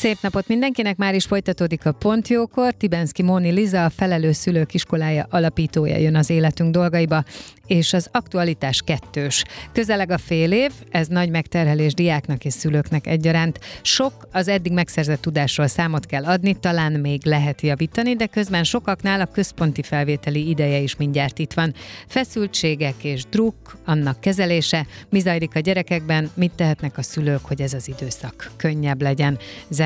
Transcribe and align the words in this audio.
Szép 0.00 0.18
napot 0.20 0.48
mindenkinek, 0.48 0.96
már 0.96 1.14
is 1.14 1.24
folytatódik 1.24 1.86
a 1.86 1.92
Pontjókor. 1.92 2.72
Tibenszki 2.72 3.22
Móni 3.22 3.50
Liza, 3.50 3.84
a 3.84 3.90
Felelős 3.90 4.36
Szülők 4.36 4.74
Iskolája 4.74 5.26
alapítója 5.30 5.96
jön 5.96 6.16
az 6.16 6.30
életünk 6.30 6.72
dolgaiba, 6.72 7.24
és 7.66 7.92
az 7.92 8.08
aktualitás 8.12 8.82
kettős. 8.84 9.44
Közeleg 9.72 10.10
a 10.10 10.18
fél 10.18 10.52
év, 10.52 10.72
ez 10.90 11.06
nagy 11.06 11.30
megterhelés 11.30 11.94
diáknak 11.94 12.44
és 12.44 12.52
szülőknek 12.52 13.06
egyaránt. 13.06 13.60
Sok 13.82 14.28
az 14.32 14.48
eddig 14.48 14.72
megszerzett 14.72 15.20
tudásról 15.20 15.66
számot 15.66 16.06
kell 16.06 16.24
adni, 16.24 16.54
talán 16.60 16.92
még 16.92 17.20
lehet 17.24 17.60
javítani, 17.60 18.16
de 18.16 18.26
közben 18.26 18.64
sokaknál 18.64 19.20
a 19.20 19.26
központi 19.26 19.82
felvételi 19.82 20.48
ideje 20.48 20.78
is 20.78 20.96
mindjárt 20.96 21.38
itt 21.38 21.52
van. 21.52 21.74
Feszültségek 22.06 23.04
és 23.04 23.24
druk, 23.30 23.78
annak 23.84 24.20
kezelése, 24.20 24.86
mi 25.08 25.20
zajlik 25.20 25.54
a 25.54 25.60
gyerekekben, 25.60 26.30
mit 26.34 26.52
tehetnek 26.52 26.98
a 26.98 27.02
szülők, 27.02 27.44
hogy 27.44 27.60
ez 27.60 27.72
az 27.72 27.88
időszak 27.88 28.50
könnyebb 28.56 29.02
legyen. 29.02 29.38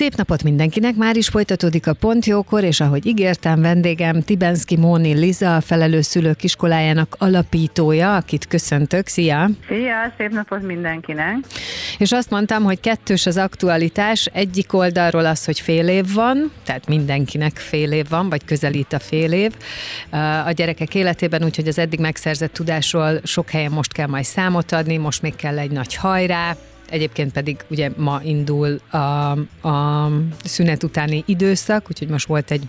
Szép 0.00 0.14
napot 0.14 0.42
mindenkinek, 0.42 0.94
már 0.94 1.16
is 1.16 1.28
folytatódik 1.28 1.86
a 1.86 1.92
Pontjókor, 1.92 2.64
és 2.64 2.80
ahogy 2.80 3.06
ígértem, 3.06 3.60
vendégem 3.60 4.20
Tibenszki 4.20 4.76
Móni 4.76 5.12
Liza, 5.12 5.56
a 5.56 5.60
Felelős 5.60 6.06
Szülők 6.06 6.42
Iskolájának 6.42 7.16
alapítója, 7.18 8.16
akit 8.16 8.46
köszöntök. 8.46 9.06
Szia! 9.06 9.50
Szia, 9.68 10.12
szép 10.18 10.30
napot 10.30 10.62
mindenkinek! 10.62 11.36
És 11.98 12.12
azt 12.12 12.30
mondtam, 12.30 12.62
hogy 12.62 12.80
kettős 12.80 13.26
az 13.26 13.36
aktualitás, 13.36 14.26
egyik 14.32 14.72
oldalról 14.72 15.26
az, 15.26 15.44
hogy 15.44 15.60
fél 15.60 15.88
év 15.88 16.12
van, 16.14 16.52
tehát 16.64 16.86
mindenkinek 16.86 17.56
fél 17.56 17.92
év 17.92 18.08
van, 18.08 18.28
vagy 18.28 18.44
közelít 18.44 18.92
a 18.92 18.98
fél 18.98 19.32
év 19.32 19.52
a 20.46 20.50
gyerekek 20.50 20.94
életében, 20.94 21.44
úgyhogy 21.44 21.68
az 21.68 21.78
eddig 21.78 22.00
megszerzett 22.00 22.52
tudásról 22.52 23.20
sok 23.24 23.50
helyen 23.50 23.72
most 23.72 23.92
kell 23.92 24.08
majd 24.08 24.24
számot 24.24 24.72
adni, 24.72 24.96
most 24.96 25.22
még 25.22 25.36
kell 25.36 25.58
egy 25.58 25.70
nagy 25.70 25.94
hajrá, 25.94 26.56
egyébként 26.90 27.32
pedig 27.32 27.64
ugye 27.70 27.90
ma 27.96 28.20
indul 28.24 28.80
a, 28.90 28.98
a 29.68 30.08
szünet 30.44 30.82
utáni 30.82 31.22
időszak, 31.26 31.86
úgyhogy 31.88 32.08
most 32.08 32.26
volt 32.26 32.50
egy 32.50 32.68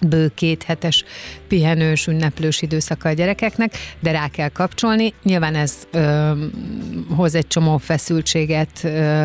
bő 0.00 0.30
két 0.34 0.62
hetes 0.62 1.04
pihenős, 1.48 2.06
ünneplős 2.06 2.62
időszaka 2.62 3.08
a 3.08 3.12
gyerekeknek, 3.12 3.72
de 4.00 4.10
rá 4.10 4.28
kell 4.28 4.48
kapcsolni. 4.48 5.12
Nyilván 5.22 5.54
ez 5.54 5.72
ö, 5.90 6.30
hoz 7.16 7.34
egy 7.34 7.46
csomó 7.46 7.76
feszültséget 7.76 8.80
ö, 8.82 9.24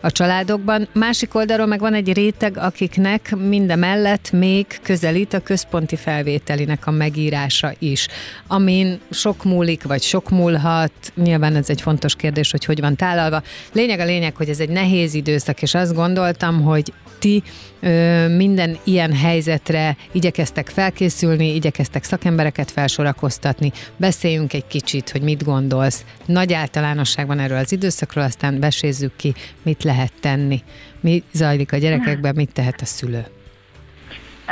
a 0.00 0.10
családokban. 0.10 0.88
Másik 0.92 1.34
oldalról 1.34 1.66
meg 1.66 1.80
van 1.80 1.94
egy 1.94 2.12
réteg, 2.12 2.58
akiknek 2.58 3.36
mindemellett 3.36 4.32
még 4.32 4.66
közelít 4.82 5.34
a 5.34 5.40
központi 5.40 5.96
felvételinek 5.96 6.86
a 6.86 6.90
megírása 6.90 7.72
is, 7.78 8.06
amin 8.46 9.00
sok 9.10 9.44
múlik, 9.44 9.82
vagy 9.82 10.02
sok 10.02 10.30
múlhat. 10.30 10.92
Nyilván 11.14 11.56
ez 11.56 11.70
egy 11.70 11.80
fontos 11.80 12.14
kérdés, 12.14 12.50
hogy 12.50 12.64
hogy 12.64 12.80
van 12.80 12.96
tálalva. 12.96 13.42
Lényeg 13.72 14.00
a 14.00 14.04
lényeg, 14.04 14.36
hogy 14.36 14.48
ez 14.48 14.60
egy 14.60 14.68
nehéz 14.68 15.14
időszak, 15.14 15.62
és 15.62 15.74
azt 15.74 15.94
gondoltam, 15.94 16.62
hogy 16.62 16.92
ti 17.18 17.42
ö, 17.80 18.28
minden 18.28 18.78
ilyen 18.84 19.12
helyzetre 19.12 19.96
igyekeztek 20.14 20.68
felkészülni, 20.68 21.54
igyekeztek 21.54 22.04
szakembereket 22.04 22.70
felsorakoztatni, 22.70 23.72
beszéljünk 23.96 24.52
egy 24.52 24.66
kicsit, 24.66 25.10
hogy 25.10 25.22
mit 25.22 25.44
gondolsz. 25.44 26.04
Nagy 26.26 26.52
általánosságban 26.52 27.38
erről 27.38 27.58
az 27.58 27.72
időszakról, 27.72 28.24
aztán 28.24 28.60
besézzük 28.60 29.16
ki, 29.16 29.34
mit 29.62 29.82
lehet 29.84 30.12
tenni. 30.20 30.62
Mi 31.00 31.22
zajlik 31.32 31.72
a 31.72 31.76
gyerekekben, 31.76 32.34
mit 32.34 32.52
tehet 32.52 32.80
a 32.80 32.84
szülő. 32.84 33.26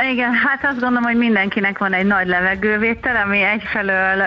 Igen, 0.00 0.32
hát 0.32 0.64
azt 0.64 0.80
gondolom, 0.80 1.02
hogy 1.02 1.16
mindenkinek 1.16 1.78
van 1.78 1.92
egy 1.92 2.06
nagy 2.06 2.26
levegővétel, 2.26 3.16
ami 3.16 3.42
egyfelől 3.42 4.22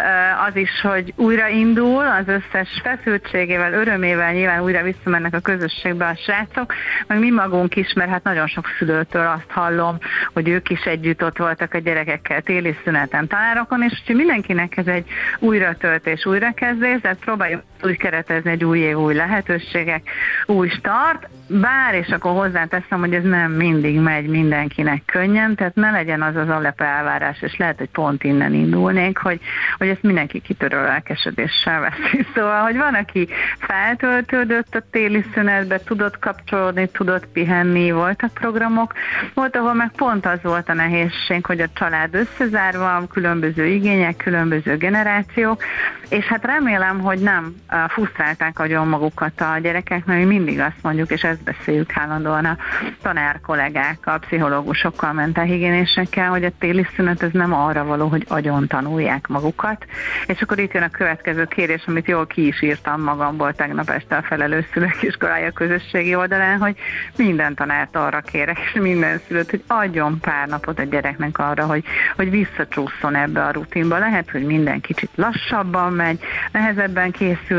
az 0.48 0.56
is, 0.56 0.82
hogy 0.82 1.14
újra 1.16 1.48
indul, 1.48 2.06
az 2.06 2.28
összes 2.28 2.82
feszültségével, 2.84 3.74
örömével 3.74 4.34
nyilván 4.34 4.62
újra 4.62 4.84
visszamennek 4.84 5.34
a 5.34 5.40
közösségbe 5.40 6.06
a 6.06 6.16
srácok, 6.16 6.74
meg 7.08 7.20
mi 7.20 7.30
magunk 7.30 7.76
is, 7.76 7.94
mert 7.94 8.10
hát 8.10 8.24
nagyon 8.24 8.48
sok 8.48 8.66
szülőtől 8.78 9.28
azt 9.28 9.52
hallom, 9.52 9.98
hogy 10.34 10.50
ők 10.50 10.70
is 10.70 10.82
együtt 10.82 11.24
ott 11.24 11.38
voltak 11.38 11.74
a 11.74 11.78
gyerekekkel 11.78 12.42
téli 12.42 12.78
szüneten 12.84 13.28
tanárokon, 13.28 13.84
és 13.84 13.92
úgyhogy 14.00 14.16
mindenkinek 14.16 14.78
ez 14.78 14.88
egy 14.88 15.06
újratöltés, 15.40 16.26
újrakezdés, 16.26 17.02
tehát 17.02 17.20
próbáljuk 17.20 17.62
úgy 17.86 17.98
keretezni 17.98 18.52
egy 18.52 18.64
új 18.64 18.80
év, 18.80 18.98
új 18.98 19.14
lehetőségek, 19.14 20.10
új 20.46 20.70
start, 20.70 21.30
bár, 21.48 21.94
és 21.94 22.08
akkor 22.08 22.32
hozzáteszem, 22.32 23.00
hogy 23.00 23.14
ez 23.14 23.24
nem 23.24 23.52
mindig 23.52 24.00
megy 24.00 24.28
mindenkinek 24.28 25.02
könnyen, 25.06 25.56
tehát 25.56 25.76
ne 25.76 25.92
legyen 25.92 26.22
az 26.22 26.36
az 26.36 26.50
alap 26.50 26.82
elvárás, 26.82 27.42
és 27.42 27.58
lehet, 27.58 27.78
hogy 27.78 27.90
pont 27.90 28.24
innen 28.24 28.54
indulnék, 28.54 29.18
hogy, 29.18 29.40
hogy 29.78 29.88
ezt 29.88 30.04
mindenki 30.04 30.40
kitörő 30.42 30.82
lelkesedéssel 30.82 31.80
veszi. 31.80 32.26
Szóval, 32.36 32.62
hogy 32.62 32.78
van, 32.78 32.94
aki 32.94 33.28
feltöltődött 33.58 34.76
a 34.76 34.84
téli 34.92 35.26
szünetbe, 35.34 35.80
tudott 35.80 36.20
kapcsolódni, 36.20 36.88
tudott 36.88 37.26
pihenni, 37.26 37.92
voltak 37.92 38.34
programok, 38.34 38.94
volt, 39.34 39.56
ahol 39.56 39.74
meg 39.74 39.92
pont 39.96 40.26
az 40.26 40.40
volt 40.42 40.70
a 40.70 40.74
nehézség, 40.74 41.46
hogy 41.46 41.60
a 41.60 41.68
család 41.74 42.16
összezárva, 42.16 43.08
különböző 43.12 43.66
igények, 43.66 44.18
különböző 44.18 44.78
generációk, 44.78 45.64
és 46.10 46.26
hát 46.26 46.46
remélem, 46.46 47.00
hogy 47.00 47.20
nem 47.20 47.56
frusztrálták 47.88 48.60
agyon 48.60 48.88
magukat 48.88 49.42
a 49.42 49.58
gyerekek, 49.62 50.06
mert 50.06 50.20
mi 50.20 50.26
mindig 50.26 50.60
azt 50.60 50.82
mondjuk, 50.82 51.12
és 51.12 51.24
ezt 51.24 51.44
beszéljük 51.44 51.98
állandóan 51.98 52.46
a 52.46 52.58
tanár 53.02 53.40
kollégákkal, 53.42 54.20
pszichológusokkal, 54.20 55.14
mentálhigiénésekkel, 55.14 56.30
hogy 56.30 56.44
a 56.44 56.52
téli 56.60 56.88
szünet 56.96 57.24
ez 57.24 57.32
nem 57.32 57.54
arra 57.54 57.84
való, 57.84 58.08
hogy 58.08 58.26
agyon 58.28 58.68
tanulják 58.68 59.28
magukat. 59.28 59.86
És 60.28 60.42
akkor 60.42 60.60
itt 60.60 60.74
jön 60.74 60.84
a 60.84 60.90
következő 60.90 61.46
kérés, 61.46 61.84
amit 61.88 62.08
jól 62.08 62.28
ki 62.28 62.48
is 62.48 62.62
írtam 62.62 63.02
magamból 63.02 63.54
tegnap 63.54 63.90
este 63.90 64.16
a 64.16 64.22
felelős 64.22 64.66
szülők 64.74 65.02
iskolája 65.02 65.52
közösségi 65.52 66.16
oldalán, 66.16 66.60
hogy 66.60 66.76
minden 67.18 67.56
tanárt 67.56 67.96
arra 67.96 68.22
kérek, 68.22 68.60
és 68.60 68.80
minden 68.82 69.22
szülőt, 69.28 69.50
hogy 69.50 69.64
adjon 69.68 70.20
pár 70.20 70.48
napot 70.48 70.80
a 70.80 70.84
gyereknek 70.84 71.38
arra, 71.38 71.66
hogy, 71.66 71.84
hogy 72.16 72.30
visszacsúszson 72.30 73.16
ebbe 73.16 73.44
a 73.44 73.52
rutinba. 73.52 73.98
Lehet, 73.98 74.32
hogy 74.32 74.44
minden 74.44 74.82
kicsit 74.82 75.10
lassabban 75.16 75.94
megy, 75.94 76.20
nehezebben 76.52 77.12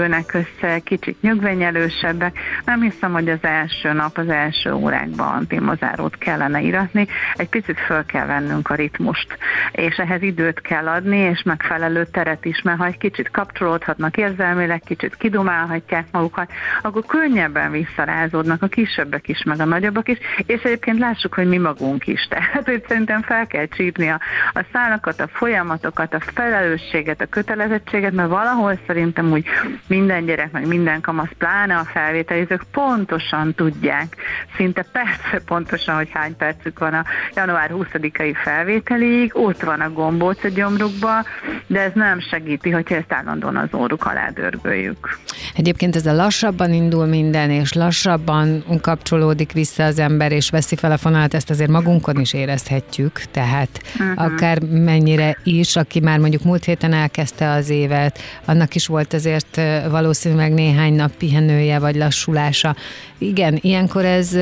készülnek 0.07 0.35
össze, 0.35 0.79
kicsit 0.79 1.23
nyögvenyelősebbek. 1.23 2.39
Nem 2.65 2.81
hiszem, 2.81 3.13
hogy 3.13 3.29
az 3.29 3.39
első 3.43 3.93
nap, 3.93 4.19
az 4.19 4.29
első 4.29 4.73
órákban 4.73 5.27
antimozárót 5.27 6.19
kellene 6.19 6.61
iratni. 6.61 7.07
Egy 7.35 7.49
picit 7.49 7.81
föl 7.81 8.05
kell 8.05 8.27
vennünk 8.27 8.71
a 8.71 8.75
ritmust, 8.75 9.39
és 9.73 9.97
ehhez 9.97 10.23
időt 10.23 10.61
kell 10.61 10.89
adni, 10.89 11.17
és 11.17 11.43
megfelelő 11.43 12.05
teret 12.05 12.45
is, 12.45 12.63
mert 12.63 12.79
ha 12.79 12.87
egy 12.87 12.99
kicsit 12.99 13.31
kapcsolódhatnak 13.31 14.17
érzelmileg, 14.17 14.81
kicsit 14.85 15.17
kidumálhatják 15.17 16.07
magukat, 16.11 16.51
akkor 16.83 17.05
könnyebben 17.07 17.71
visszarázódnak 17.71 18.63
a 18.63 18.67
kisebbek 18.67 19.29
is, 19.29 19.43
meg 19.43 19.61
a 19.61 19.65
nagyobbak 19.65 20.09
is, 20.09 20.19
és 20.47 20.63
egyébként 20.63 20.99
lássuk, 20.99 21.35
hogy 21.35 21.49
mi 21.49 21.59
magunk 21.59 22.07
is. 22.07 22.27
Tehát, 22.37 22.65
hogy 22.65 22.85
szerintem 22.89 23.23
fel 23.23 23.47
kell 23.47 23.67
csípni 23.67 24.09
a, 24.09 24.21
a 24.53 24.65
szálakat, 24.73 25.21
a 25.21 25.29
folyamatokat, 25.29 26.15
a 26.15 26.21
felelősséget, 26.21 27.21
a 27.21 27.27
kötelezettséget, 27.27 28.13
mert 28.13 28.29
valahol 28.29 28.79
szerintem 28.87 29.33
úgy 29.33 29.47
minden 29.87 30.25
gyerek, 30.25 30.53
meg 30.53 30.67
minden 30.67 31.01
kamasz, 31.01 31.29
pláne 31.39 31.77
a 31.77 31.85
felvételizők 31.85 32.65
pontosan 32.73 33.55
tudják, 33.55 34.17
szinte 34.57 34.85
persze 34.93 35.45
pontosan, 35.47 35.97
hogy 35.97 36.09
hány 36.13 36.37
percük 36.37 36.79
van 36.79 36.95
a 36.95 37.05
január 37.35 37.71
20-ai 37.75 38.35
felvételig, 38.45 39.31
ott 39.35 39.63
van 39.63 39.81
a 39.81 39.91
gombóc 39.91 40.45
a 40.45 40.49
gyomrukba, 40.49 41.25
de 41.67 41.81
ez 41.81 41.91
nem 41.95 42.21
segíti, 42.21 42.71
hogyha 42.71 42.95
ezt 42.95 43.13
állandóan 43.13 43.57
az 43.57 43.69
óruk 43.75 44.07
alá 44.07 44.31
dörgöljük. 44.31 45.19
Egyébként 45.55 45.97
ez 45.97 46.07
a 46.07 46.13
lassabban 46.13 46.73
indul 46.73 47.07
minden, 47.07 47.51
és 47.51 47.73
lassabban 47.73 48.65
kapcsolódik 48.81 49.53
vissza 49.53 49.85
az 49.85 49.99
ember, 49.99 50.33
és 50.33 50.51
veszi 50.51 50.77
fel 50.77 50.93
a 50.93 50.97
fonalat, 50.97 51.35
ezt 51.35 51.51
azért 51.51 51.71
magunkon 51.71 52.21
is 52.21 52.33
érezhetjük, 52.33 53.21
tehát 53.31 53.83
uh-huh. 53.99 54.25
akár 54.25 54.59
mennyire 54.71 55.39
is, 55.45 55.77
aki 55.77 56.01
már 56.01 56.19
mondjuk 56.19 56.43
múlt 56.43 56.65
héten 56.65 56.93
elkezdte 56.93 57.51
az 57.51 57.71
évet, 57.71 58.19
annak 58.45 58.75
is 58.75 58.87
volt 58.87 59.13
azért 59.13 59.61
valószínűleg 59.91 60.53
néhány 60.53 60.95
nap 60.95 61.11
pihenője 61.17 61.79
vagy 61.79 61.97
lassulása. 61.97 62.77
Igen, 63.19 63.59
ilyenkor 63.61 64.05
ez 64.05 64.33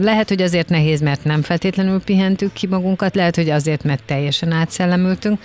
lehet, 0.00 0.28
hogy 0.28 0.42
azért 0.42 0.68
nehéz, 0.68 1.00
mert 1.00 1.24
nem 1.24 1.42
feltétlenül 1.42 2.00
pihentük 2.00 2.52
ki 2.52 2.66
magunkat, 2.66 3.14
lehet, 3.14 3.36
hogy 3.36 3.50
azért, 3.50 3.84
mert 3.84 4.02
teljesen 4.02 4.52
átszellemültünk. 4.52 5.40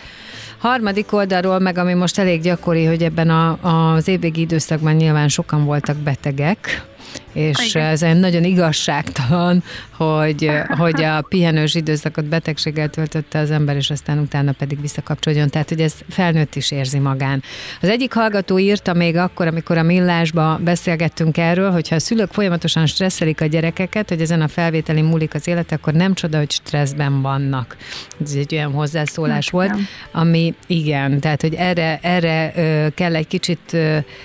Harmadik 0.57 1.13
oldalról 1.13 1.59
meg, 1.59 1.77
ami 1.77 1.93
most 1.93 2.19
elég 2.19 2.41
gyakori, 2.41 2.85
hogy 2.85 3.03
ebben 3.03 3.29
a, 3.29 3.57
az 3.93 4.07
évvégi 4.07 4.41
időszakban 4.41 4.93
nyilván 4.93 5.27
sokan 5.27 5.65
voltak 5.65 5.97
betegek, 5.97 6.85
és 7.33 7.73
Igen. 7.73 7.87
ez 7.87 8.01
nagyon 8.01 8.43
igazságtalan, 8.43 9.63
hogy, 9.97 10.51
hogy 10.77 11.03
a 11.03 11.21
pihenős 11.21 11.75
időszakot 11.75 12.25
betegséggel 12.25 12.89
töltötte 12.89 13.39
az 13.39 13.51
ember, 13.51 13.75
és 13.75 13.89
aztán 13.89 14.19
utána 14.19 14.51
pedig 14.51 14.81
visszakapcsoljon. 14.81 15.49
Tehát, 15.49 15.69
hogy 15.69 15.81
ez 15.81 15.93
felnőtt 16.09 16.55
is 16.55 16.71
érzi 16.71 16.99
magán. 16.99 17.43
Az 17.81 17.89
egyik 17.89 18.13
hallgató 18.13 18.59
írta 18.59 18.93
még 18.93 19.15
akkor, 19.15 19.47
amikor 19.47 19.77
a 19.77 19.83
millásba 19.83 20.59
beszélgettünk 20.63 21.37
erről, 21.37 21.71
hogyha 21.71 21.95
a 21.95 21.99
szülők 21.99 22.31
folyamatosan 22.31 22.85
stresszelik 22.85 23.41
a 23.41 23.45
gyerekeket, 23.45 24.09
hogy 24.09 24.21
ezen 24.21 24.41
a 24.41 24.47
felvételi 24.47 25.01
múlik 25.01 25.33
az 25.33 25.47
élet, 25.47 25.71
akkor 25.71 25.93
nem 25.93 26.13
csoda, 26.13 26.37
hogy 26.37 26.51
stresszben 26.51 27.21
vannak. 27.21 27.77
Ez 28.23 28.33
egy 28.33 28.55
olyan 28.55 28.71
hozzászólás 28.71 29.45
hát, 29.45 29.53
volt, 29.53 29.69
nem. 29.69 29.87
ami 30.11 30.53
igen, 30.67 31.19
tehát, 31.19 31.41
hogy 31.41 31.53
erre, 31.53 31.99
erre 32.01 32.53
kell 32.95 33.15
egy 33.15 33.27
kicsit 33.27 33.77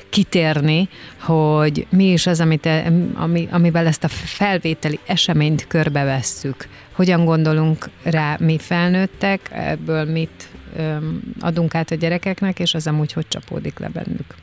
kitérni, 0.09 0.89
hogy 1.21 1.87
mi 1.91 2.05
is 2.13 2.27
az, 2.27 2.41
amit, 2.41 2.69
ami, 3.15 3.49
amivel 3.51 3.87
ezt 3.87 4.05
a 4.05 4.09
felvételi 4.09 4.99
eseményt 5.07 5.67
körbevesszük. 5.67 6.69
Hogyan 6.93 7.25
gondolunk 7.25 7.91
rá 8.03 8.37
mi 8.41 8.59
felnőttek, 8.59 9.51
ebből 9.53 10.05
mit 10.05 10.49
adunk 11.41 11.75
át 11.75 11.91
a 11.91 11.95
gyerekeknek, 11.95 12.59
és 12.59 12.75
az 12.75 12.87
amúgy 12.87 13.13
hogy 13.13 13.29
csapódik 13.29 13.79
le 13.79 13.89
bennük. 13.89 14.35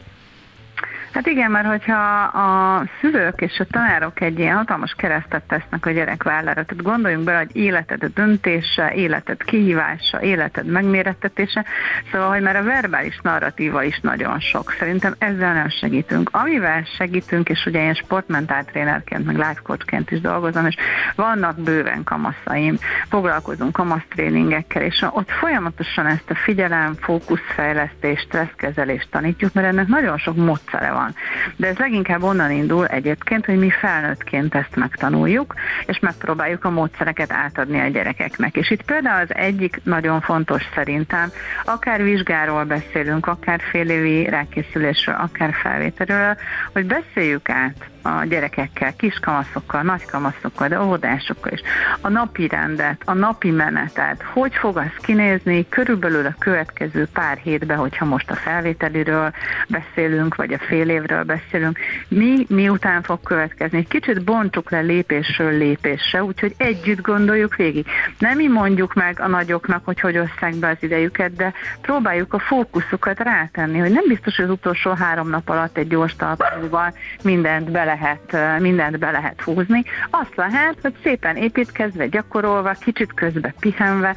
Hát 1.16 1.28
igen, 1.28 1.52
mert 1.52 1.68
hogyha 1.68 2.24
a 2.24 2.84
szülők 3.02 3.42
és 3.42 3.60
a 3.60 3.66
tanárok 3.72 4.22
egy 4.22 4.40
ilyen 4.40 4.56
hatalmas 4.56 4.94
keresztet 4.98 5.44
tesznek 5.48 5.86
a 5.86 5.92
gyerek 5.92 6.24
vállára, 6.24 6.66
tehát 6.66 6.84
gondoljunk 6.84 7.24
bele, 7.24 7.38
hogy 7.38 7.56
életed 7.56 8.06
döntése, 8.14 8.92
életed 8.96 9.44
kihívása, 9.44 10.22
életed 10.22 10.66
megmérettetése, 10.66 11.66
szóval, 12.12 12.30
hogy 12.30 12.42
már 12.42 12.56
a 12.56 12.64
verbális 12.64 13.20
narratíva 13.22 13.84
is 13.84 14.00
nagyon 14.00 14.40
sok. 14.40 14.76
Szerintem 14.80 15.16
ezzel 15.18 15.54
nem 15.54 15.70
segítünk. 15.70 16.30
Amivel 16.32 16.84
segítünk, 16.98 17.50
és 17.50 17.66
ugye 17.66 17.84
én 17.84 17.94
sportmentáltrénerként, 17.94 19.26
meg 19.26 19.36
life 19.36 19.62
coachként 19.64 20.12
is 20.12 20.22
dolgozom, 20.22 20.66
és 20.66 20.76
vannak 21.16 21.60
bőven 21.60 22.04
kamaszaim, 22.04 22.78
foglalkozunk 23.10 23.74
kamasztréningekkel, 23.74 24.82
és 24.82 25.06
ott 25.10 25.32
folyamatosan 25.32 26.06
ezt 26.06 26.30
a 26.30 26.36
figyelem, 26.36 26.94
fókuszfejlesztést, 27.00 28.26
stresszkezelést 28.26 29.08
tanítjuk, 29.12 29.54
mert 29.54 29.68
ennek 29.68 29.88
nagyon 29.88 30.18
sok 30.18 30.36
módszere 30.36 30.92
van 30.92 31.05
van. 31.06 31.16
De 31.56 31.68
ez 31.68 31.78
leginkább 31.78 32.24
onnan 32.24 32.52
indul 32.52 32.88
egyébként, 32.88 33.46
hogy 33.46 33.58
mi 33.58 33.70
felnőttként 33.70 34.56
ezt 34.56 34.76
megtanuljuk, 34.76 35.54
és 35.86 36.00
megpróbáljuk 36.00 36.66
a 36.66 36.70
módszereket 36.70 37.32
átadni 37.32 37.80
a 37.80 37.88
gyerekeknek. 37.88 38.56
És 38.56 38.72
itt 38.72 38.84
például 38.84 39.22
az 39.22 39.36
egyik 39.36 39.82
nagyon 39.84 40.22
fontos 40.22 40.64
szerintem, 40.74 41.32
akár 41.66 42.04
vizsgáról 42.04 42.64
beszélünk, 42.64 43.28
akár 43.28 43.60
fél 43.72 43.90
évi 43.90 44.30
rákészülésről, 44.30 45.16
akár 45.16 45.54
felvételről, 45.54 46.38
hogy 46.74 46.86
beszéljük 46.86 47.50
át 47.50 47.94
a 48.06 48.26
gyerekekkel, 48.26 48.96
kiskamaszokkal, 48.96 49.82
nagykamaszokkal, 49.82 50.68
de 50.68 50.82
óvodásokkal 50.82 51.52
is. 51.52 51.62
A 52.02 52.10
napi 52.10 52.48
rendet, 52.48 53.02
a 53.06 53.14
napi 53.14 53.52
menetet, 53.52 54.22
hogy 54.22 54.56
fog 54.56 54.78
az 54.78 54.92
kinézni 55.02 55.70
körülbelül 55.70 56.26
a 56.26 56.36
következő 56.40 57.08
pár 57.14 57.38
hétben, 57.38 57.78
hogyha 57.78 58.06
most 58.06 58.32
a 58.32 58.36
felvételiről 58.36 59.34
beszélünk, 59.68 60.36
vagy 60.36 60.54
a 60.54 60.58
fél 60.58 60.90
évről 60.90 61.24
beszélünk, 61.24 61.80
mi 62.08 62.46
miután 62.50 63.02
fog 63.02 63.20
következni. 63.24 63.88
Kicsit 63.88 64.24
bontsuk 64.24 64.72
le 64.72 64.80
lépésről 64.80 65.58
lépésre, 65.58 66.24
úgyhogy 66.24 66.54
együtt 66.58 67.02
gondoljuk 67.02 67.56
végig. 67.56 67.86
Nem 68.20 68.38
mi 68.38 68.48
mondjuk 68.48 68.94
meg 68.94 69.20
a 69.20 69.28
nagyoknak, 69.28 69.86
hogy 69.86 70.00
hogy 70.00 70.18
osszák 70.18 70.56
be 70.56 70.68
az 70.68 70.78
idejüket, 70.80 71.36
de 71.36 71.54
próbáljuk 71.82 72.34
a 72.34 72.40
fókuszukat 72.40 73.20
rátenni, 73.20 73.78
hogy 73.78 73.92
nem 73.92 74.04
biztos, 74.08 74.36
hogy 74.36 74.46
az 74.46 74.52
utolsó 74.52 74.92
három 74.92 75.30
nap 75.30 75.50
alatt 75.50 75.78
egy 75.78 75.88
gyors 75.88 76.16
talpalóval 76.16 76.94
mindent 77.24 77.72
bele 77.72 77.95
lehet, 78.00 78.60
mindent 78.62 79.00
be 79.00 79.12
lehet 79.12 79.42
húzni. 79.42 79.84
Azt 80.10 80.36
lehet, 80.36 80.76
hogy 80.82 80.94
szépen 81.04 81.36
építkezve, 81.36 82.08
gyakorolva, 82.08 82.72
kicsit 82.72 83.14
közbe 83.14 83.54
pihenve 83.60 84.16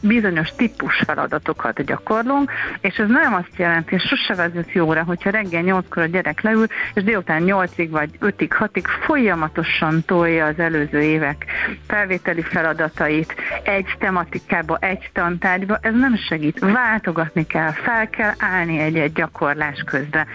bizonyos 0.00 0.48
típus 0.56 1.02
feladatokat 1.06 1.84
gyakorlunk, 1.84 2.50
és 2.80 2.96
ez 2.96 3.08
nem 3.08 3.34
azt 3.34 3.56
jelenti, 3.56 3.90
hogy 3.90 4.00
sose 4.00 4.34
vezet 4.34 4.72
jóra, 4.72 5.02
hogyha 5.02 5.30
reggel 5.30 5.62
8-kor 5.64 6.02
a 6.02 6.06
gyerek 6.06 6.40
leül, 6.40 6.66
és 6.94 7.02
délután 7.02 7.42
8-ig 7.46 7.88
vagy 7.90 8.10
5-ig, 8.20 8.50
6-ig 8.58 8.84
folyamatosan 9.06 10.04
tolja 10.06 10.46
az 10.46 10.58
előző 10.58 11.00
évek 11.00 11.44
felvételi 11.86 12.42
feladatait 12.42 13.34
egy 13.62 13.86
tematikába, 13.98 14.76
egy 14.80 15.10
tantárgyba, 15.12 15.78
ez 15.82 15.94
nem 15.94 16.16
segít. 16.16 16.58
Váltogatni 16.58 17.46
kell, 17.46 17.70
fel 17.70 18.10
kell 18.10 18.32
állni 18.38 18.78
egy-egy 18.78 19.12
gyakorlás 19.12 19.82
közben. 19.86 20.26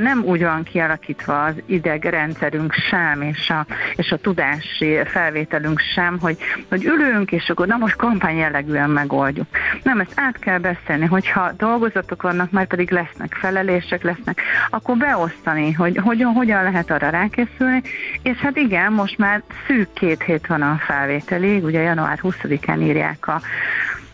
Nem 0.00 0.22
úgy 0.24 0.42
van 0.42 0.62
kialakítva 0.62 1.44
az 1.44 1.54
idő 1.66 1.85
idegrendszerünk 1.86 2.72
sem, 2.72 3.22
és 3.22 3.50
a, 3.50 3.66
és 3.96 4.10
a 4.10 4.16
tudási 4.16 4.98
felvételünk 5.04 5.80
sem, 5.94 6.18
hogy, 6.20 6.36
hogy 6.68 6.84
ülünk, 6.84 7.32
és 7.32 7.48
akkor 7.48 7.66
na 7.66 7.76
most 7.76 7.96
kampány 7.96 8.36
jellegűen 8.36 8.90
megoldjuk. 8.90 9.46
Nem, 9.82 10.00
ezt 10.00 10.12
át 10.14 10.38
kell 10.38 10.58
beszélni, 10.58 11.06
hogyha 11.06 11.52
dolgozatok 11.52 12.22
vannak, 12.22 12.50
már 12.50 12.66
pedig 12.66 12.90
lesznek 12.90 13.34
felelések, 13.34 14.02
lesznek, 14.02 14.40
akkor 14.70 14.96
beosztani, 14.96 15.72
hogy 15.72 15.96
hogyan, 15.96 16.32
hogyan 16.32 16.62
lehet 16.62 16.90
arra 16.90 17.08
rákészülni, 17.08 17.82
és 18.22 18.36
hát 18.36 18.56
igen, 18.56 18.92
most 18.92 19.18
már 19.18 19.42
szűk 19.66 19.92
két 19.92 20.22
hét 20.22 20.46
van 20.46 20.62
a 20.62 20.80
felvételig, 20.86 21.64
ugye 21.64 21.80
január 21.80 22.18
20-án 22.22 22.82
írják 22.82 23.28
a 23.28 23.40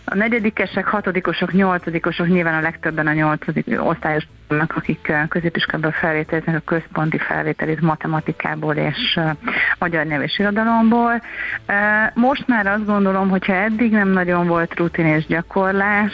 a 0.05 0.15
negyedikesek, 0.15 0.87
hatodikosok, 0.87 1.53
nyolcadikosok, 1.53 2.29
nyilván 2.29 2.55
a 2.55 2.61
legtöbben 2.61 3.07
a 3.07 3.13
nyolcadik 3.13 3.67
osztályos 3.79 4.27
vannak, 4.53 4.77
akik 4.77 5.13
középiskolában 5.29 5.93
felvételiznek 5.93 6.57
a 6.57 6.61
központi 6.65 7.19
felvételét 7.19 7.81
matematikából 7.81 8.75
és 8.75 9.21
magyar 9.79 10.05
nyelv 10.05 10.23
és 10.23 10.39
irodalomból. 10.39 11.23
Most 12.15 12.47
már 12.47 12.67
azt 12.67 12.87
gondolom, 12.87 13.29
hogyha 13.29 13.55
eddig 13.55 13.93
nem 13.93 14.09
nagyon 14.09 14.47
volt 14.47 14.79
rutin 14.79 15.07
és 15.07 15.27
gyakorlás, 15.27 16.13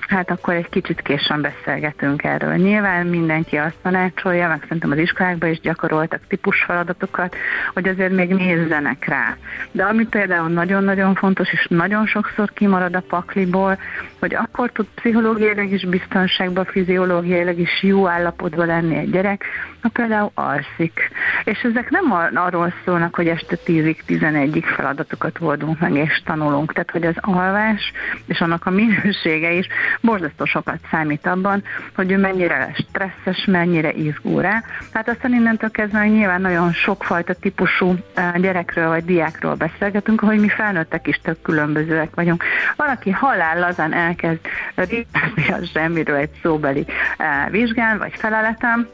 hát 0.00 0.30
akkor 0.30 0.54
egy 0.54 0.68
kicsit 0.68 1.00
későn 1.00 1.40
beszélgetünk 1.40 2.24
erről. 2.24 2.54
Nyilván 2.54 3.06
mindenki 3.06 3.56
azt 3.56 3.76
tanácsolja, 3.82 4.48
meg 4.48 4.60
szerintem 4.62 4.90
az 4.90 4.98
iskolákban 4.98 5.50
is 5.50 5.60
gyakoroltak 5.60 6.20
típusfeladatokat, 6.28 7.36
hogy 7.74 7.88
azért 7.88 8.12
még 8.12 8.34
nézzenek 8.34 9.04
rá. 9.04 9.36
De 9.72 9.84
ami 9.84 10.06
például 10.06 10.48
nagyon-nagyon 10.48 11.14
fontos, 11.14 11.52
és 11.52 11.66
nagyon 11.68 12.06
sokszor 12.06 12.52
kimarad 12.52 12.94
a 12.94 13.02
pakliból, 13.08 13.78
hogy 14.24 14.34
akkor 14.34 14.70
tud 14.72 14.86
pszichológiailag 14.94 15.72
is 15.72 15.84
biztonságban, 15.84 16.64
fiziológiailag 16.64 17.58
is 17.58 17.82
jó 17.82 18.08
állapotban 18.08 18.66
lenni 18.66 18.96
egy 18.96 19.10
gyerek, 19.10 19.44
ha 19.82 19.88
például 19.88 20.30
alszik. 20.34 21.10
És 21.44 21.60
ezek 21.62 21.90
nem 21.90 22.12
arról 22.34 22.72
szólnak, 22.84 23.14
hogy 23.14 23.28
este 23.28 23.56
10-ig, 23.66 23.96
11-ig 24.08 24.64
feladatokat 24.76 25.40
oldunk 25.40 25.80
meg 25.80 25.94
és 25.94 26.22
tanulunk. 26.24 26.72
Tehát, 26.72 26.90
hogy 26.90 27.04
az 27.04 27.14
alvás 27.20 27.92
és 28.26 28.40
annak 28.40 28.66
a 28.66 28.70
minősége 28.70 29.52
is 29.52 29.66
borzasztó 30.00 30.44
sokat 30.44 30.78
számít 30.90 31.26
abban, 31.26 31.62
hogy 31.94 32.10
ő 32.10 32.18
mennyire 32.18 32.74
stresszes, 32.74 33.44
mennyire 33.46 33.92
izgul 33.92 34.42
rá. 34.42 34.62
Tehát 34.92 35.08
aztán 35.08 35.34
innentől 35.34 35.70
kezdve 35.70 36.06
nyilván 36.06 36.40
nagyon 36.40 36.72
sokfajta 36.72 37.34
típusú 37.34 37.94
gyerekről 38.36 38.88
vagy 38.88 39.04
diákról 39.04 39.54
beszélgetünk, 39.54 40.20
hogy 40.20 40.38
mi 40.38 40.48
felnőttek 40.48 41.06
is 41.06 41.20
tök 41.22 41.42
különbözőek 41.42 42.14
vagyunk. 42.14 42.44
Valaki 42.76 43.10
halál 43.10 43.58
lazán 43.58 43.92
elkezd 44.14 44.40
rétezni 44.74 45.48
a 45.48 45.66
semmiről 45.72 46.16
egy 46.16 46.30
szóbeli 46.42 46.86
eh, 47.16 47.50
vizsgán 47.50 47.98
vagy 47.98 48.12
feleletem, 48.14 48.88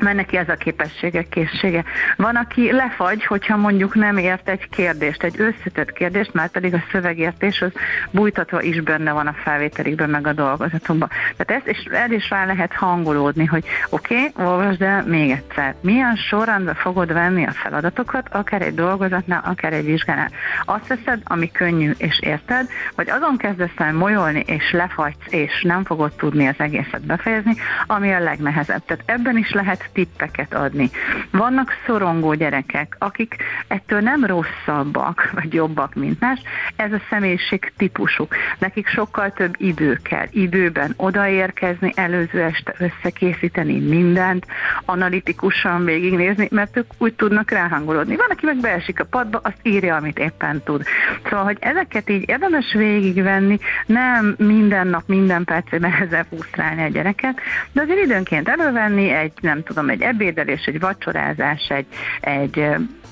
mert 0.00 0.16
neki 0.16 0.36
ez 0.36 0.48
a 0.48 0.54
képessége, 0.54 1.22
készsége. 1.22 1.84
Van, 2.16 2.36
aki 2.36 2.72
lefagy, 2.72 3.24
hogyha 3.24 3.56
mondjuk 3.56 3.94
nem 3.94 4.16
ért 4.16 4.48
egy 4.48 4.68
kérdést, 4.68 5.22
egy 5.22 5.34
összetett 5.38 5.92
kérdést, 5.92 6.32
már 6.32 6.48
pedig 6.48 6.74
a 6.74 6.82
szövegértés 6.92 7.60
az 7.62 7.72
bújtatva 8.10 8.62
is 8.62 8.80
benne 8.80 9.12
van 9.12 9.26
a 9.26 9.34
felvételikben, 9.44 10.10
meg 10.10 10.26
a 10.26 10.32
dolgozatokban. 10.32 11.08
Tehát 11.36 11.62
ezt 11.62 11.78
is, 11.78 11.92
el 11.92 12.12
is 12.12 12.30
rá 12.30 12.44
lehet 12.44 12.72
hangolódni, 12.72 13.44
hogy 13.44 13.64
oké, 13.90 14.14
okay, 14.14 14.46
olvasd 14.46 14.82
el 14.82 15.04
még 15.06 15.30
egyszer. 15.30 15.74
Milyen 15.80 16.16
sorrendben 16.16 16.74
fogod 16.74 17.12
venni 17.12 17.46
a 17.46 17.52
feladatokat, 17.52 18.28
akár 18.32 18.62
egy 18.62 18.74
dolgozatnál, 18.74 19.42
akár 19.44 19.72
egy 19.72 19.84
vizsgánál. 19.84 20.30
Azt 20.64 20.86
veszed, 20.86 21.20
ami 21.24 21.50
könnyű 21.50 21.92
és 21.98 22.20
érted, 22.20 22.68
vagy 22.94 23.10
azon 23.10 23.36
kezdesz 23.36 23.76
el 23.76 23.92
molyolni, 23.92 24.42
és 24.46 24.70
lefagysz, 24.72 25.26
és 25.28 25.62
nem 25.62 25.84
fogod 25.84 26.12
tudni 26.12 26.46
az 26.46 26.54
egészet 26.58 27.06
befejezni, 27.06 27.54
ami 27.86 28.12
a 28.12 28.18
legnehezebb. 28.18 28.84
Tehát 28.84 29.02
ebben 29.06 29.36
is 29.36 29.50
lehet 29.52 29.89
tippeket 29.92 30.54
adni. 30.54 30.90
Vannak 31.30 31.72
szorongó 31.86 32.34
gyerekek, 32.34 32.96
akik 32.98 33.36
ettől 33.68 34.00
nem 34.00 34.24
rosszabbak, 34.24 35.30
vagy 35.34 35.54
jobbak, 35.54 35.94
mint 35.94 36.20
más, 36.20 36.40
ez 36.76 36.92
a 36.92 37.00
személyiség 37.10 37.72
típusuk. 37.76 38.34
Nekik 38.58 38.86
sokkal 38.86 39.32
több 39.32 39.54
idő 39.58 40.00
kell. 40.02 40.26
Időben 40.30 40.94
odaérkezni, 40.96 41.92
előző 41.94 42.42
este 42.42 42.74
összekészíteni 42.78 43.78
mindent, 43.78 44.46
analitikusan 44.84 45.84
végignézni, 45.84 46.48
mert 46.50 46.76
ők 46.76 46.86
úgy 46.98 47.14
tudnak 47.14 47.50
ráhangolódni. 47.50 48.16
Van, 48.16 48.30
aki 48.30 48.46
meg 48.46 48.56
beesik 48.56 49.00
a 49.00 49.04
padba, 49.04 49.40
azt 49.42 49.58
írja, 49.62 49.96
amit 49.96 50.18
éppen 50.18 50.62
tud. 50.64 50.82
Szóval, 51.24 51.44
hogy 51.44 51.56
ezeket 51.60 52.10
így 52.10 52.28
érdemes 52.28 52.72
végigvenni, 52.72 53.58
nem 53.86 54.34
minden 54.38 54.86
nap, 54.86 55.02
minden 55.06 55.44
percében 55.44 55.92
ezzel 55.92 56.24
frusztrálni 56.24 56.82
a 56.82 56.88
gyereket, 56.88 57.40
de 57.72 57.82
azért 57.82 58.04
időnként 58.04 58.48
elővenni 58.48 59.10
egy, 59.10 59.32
nem 59.40 59.62
tudom, 59.62 59.79
tudom, 59.80 59.88
egy 59.88 60.02
ebédelés, 60.02 60.64
egy 60.64 60.80
vacsorázás, 60.80 61.68
egy, 61.68 61.86
egy 62.20 62.66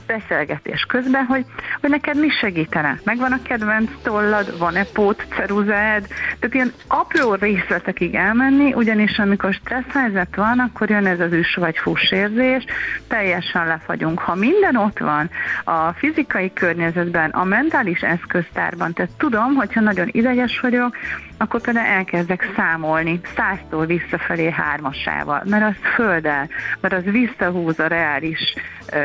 beszélgetés 0.09 0.83
közben, 0.89 1.25
hogy, 1.25 1.45
hogy 1.81 1.91
neked 1.91 2.19
mi 2.19 2.29
segítene. 2.29 3.01
Megvan 3.05 3.33
a 3.33 3.43
kedvenc 3.43 3.91
tollad, 4.03 4.59
van-e 4.59 4.85
pót, 4.85 5.27
ceruzád, 5.37 6.07
tehát 6.39 6.55
ilyen 6.55 6.73
apró 6.87 7.35
részletekig 7.35 8.15
elmenni, 8.15 8.75
ugyanis 8.75 9.19
amikor 9.19 9.53
stressz 9.53 9.93
helyzet 9.93 10.37
van, 10.37 10.59
akkor 10.59 10.91
jön 10.91 11.07
ez 11.07 11.21
az 11.21 11.33
üs 11.33 11.55
vagy 11.55 11.79
fuss 11.79 12.11
érzés, 12.11 12.65
teljesen 13.09 13.67
lefagyunk. 13.67 14.19
Ha 14.19 14.35
minden 14.35 14.77
ott 14.77 14.99
van 14.99 15.31
a 15.65 15.93
fizikai 15.93 16.53
környezetben, 16.53 17.31
a 17.31 17.45
mentális 17.45 18.01
eszköztárban, 18.01 18.93
tehát 18.93 19.11
tudom, 19.19 19.55
hogyha 19.55 19.81
nagyon 19.81 20.09
ideges 20.11 20.61
vagyok, 20.61 20.97
akkor 21.39 21.61
például 21.61 21.87
elkezdek 21.87 22.53
számolni 22.57 23.21
száztól 23.37 23.87
visszafelé 23.87 24.51
hármasával, 24.51 25.43
mert 25.45 25.65
az 25.65 25.93
földel, 25.95 26.49
mert 26.81 26.95
az 26.95 27.03
visszahúz 27.05 27.79
a 27.79 27.87
reális 27.87 28.55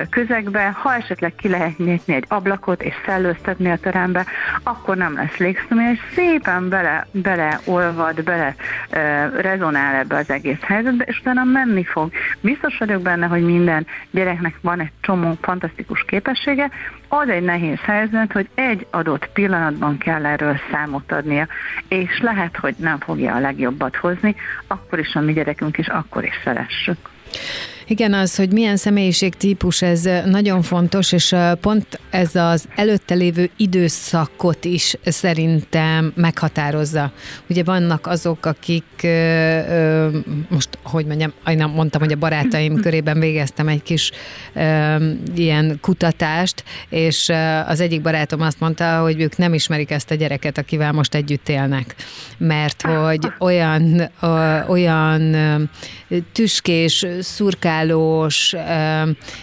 közegbe, 0.09 0.69
ha 0.69 0.92
esetleg 0.95 1.35
ki 1.35 1.47
lehet 1.47 1.77
nyitni 1.77 2.13
egy 2.13 2.25
ablakot 2.27 2.83
és 2.83 2.93
szellőztetni 3.05 3.71
a 3.71 3.77
terembe, 3.77 4.25
akkor 4.63 4.97
nem 4.97 5.13
lesz 5.13 5.37
légszomja, 5.37 5.91
és 5.91 5.99
szépen 6.15 6.69
bele, 6.69 7.07
beleolvad, 7.11 8.23
bele 8.23 8.55
e, 8.89 9.29
rezonál 9.29 9.95
ebbe 9.95 10.15
az 10.15 10.29
egész 10.29 10.61
helyzetbe, 10.61 11.03
és 11.03 11.19
utána 11.19 11.43
menni 11.43 11.83
fog. 11.83 12.11
Biztos 12.41 12.77
vagyok 12.77 13.01
benne, 13.01 13.25
hogy 13.25 13.43
minden 13.43 13.85
gyereknek 14.11 14.55
van 14.61 14.79
egy 14.79 14.91
csomó 15.01 15.37
fantasztikus 15.41 16.03
képessége, 16.07 16.69
az 17.07 17.29
egy 17.29 17.43
nehéz 17.43 17.79
helyzet, 17.79 18.31
hogy 18.31 18.49
egy 18.55 18.87
adott 18.91 19.29
pillanatban 19.33 19.97
kell 19.97 20.25
erről 20.25 20.59
számot 20.71 21.11
adnia, 21.11 21.47
és 21.87 22.19
lehet, 22.19 22.57
hogy 22.57 22.75
nem 22.77 22.99
fogja 22.99 23.35
a 23.35 23.39
legjobbat 23.39 23.95
hozni, 23.95 24.35
akkor 24.67 24.99
is 24.99 25.15
a 25.15 25.19
mi 25.19 25.33
gyerekünk 25.33 25.77
is 25.77 25.87
akkor 25.87 26.23
is 26.23 26.39
szeressük. 26.43 26.97
Igen, 27.87 28.13
az, 28.13 28.35
hogy 28.35 28.51
milyen 28.51 28.77
személyiségtípus, 28.77 29.81
ez 29.81 30.09
nagyon 30.25 30.61
fontos, 30.61 31.11
és 31.11 31.35
pont 31.61 31.99
ez 32.09 32.35
az 32.35 32.65
előtte 32.75 33.13
lévő 33.13 33.49
időszakot 33.57 34.65
is 34.65 34.95
szerintem 35.03 36.13
meghatározza. 36.15 37.11
Ugye 37.49 37.63
vannak 37.63 38.07
azok, 38.07 38.45
akik 38.45 39.07
most, 40.49 40.69
hogy 40.83 41.05
mondjam, 41.05 41.33
én 41.47 41.65
mondtam, 41.75 42.01
hogy 42.01 42.11
a 42.11 42.17
barátaim 42.17 42.75
körében 42.81 43.19
végeztem 43.19 43.67
egy 43.67 43.83
kis 43.83 44.11
ilyen 45.35 45.77
kutatást, 45.81 46.63
és 46.89 47.31
az 47.67 47.79
egyik 47.79 48.01
barátom 48.01 48.41
azt 48.41 48.59
mondta, 48.59 49.01
hogy 49.01 49.21
ők 49.21 49.37
nem 49.37 49.53
ismerik 49.53 49.91
ezt 49.91 50.11
a 50.11 50.15
gyereket, 50.15 50.57
akivel 50.57 50.91
most 50.91 51.15
együtt 51.15 51.49
élnek, 51.49 51.95
mert 52.37 52.81
hogy 52.81 53.31
olyan, 53.39 54.11
olyan 54.67 55.35
tüskés, 56.31 57.05
szurkás, 57.21 57.71
kommunikálós, 57.73 58.55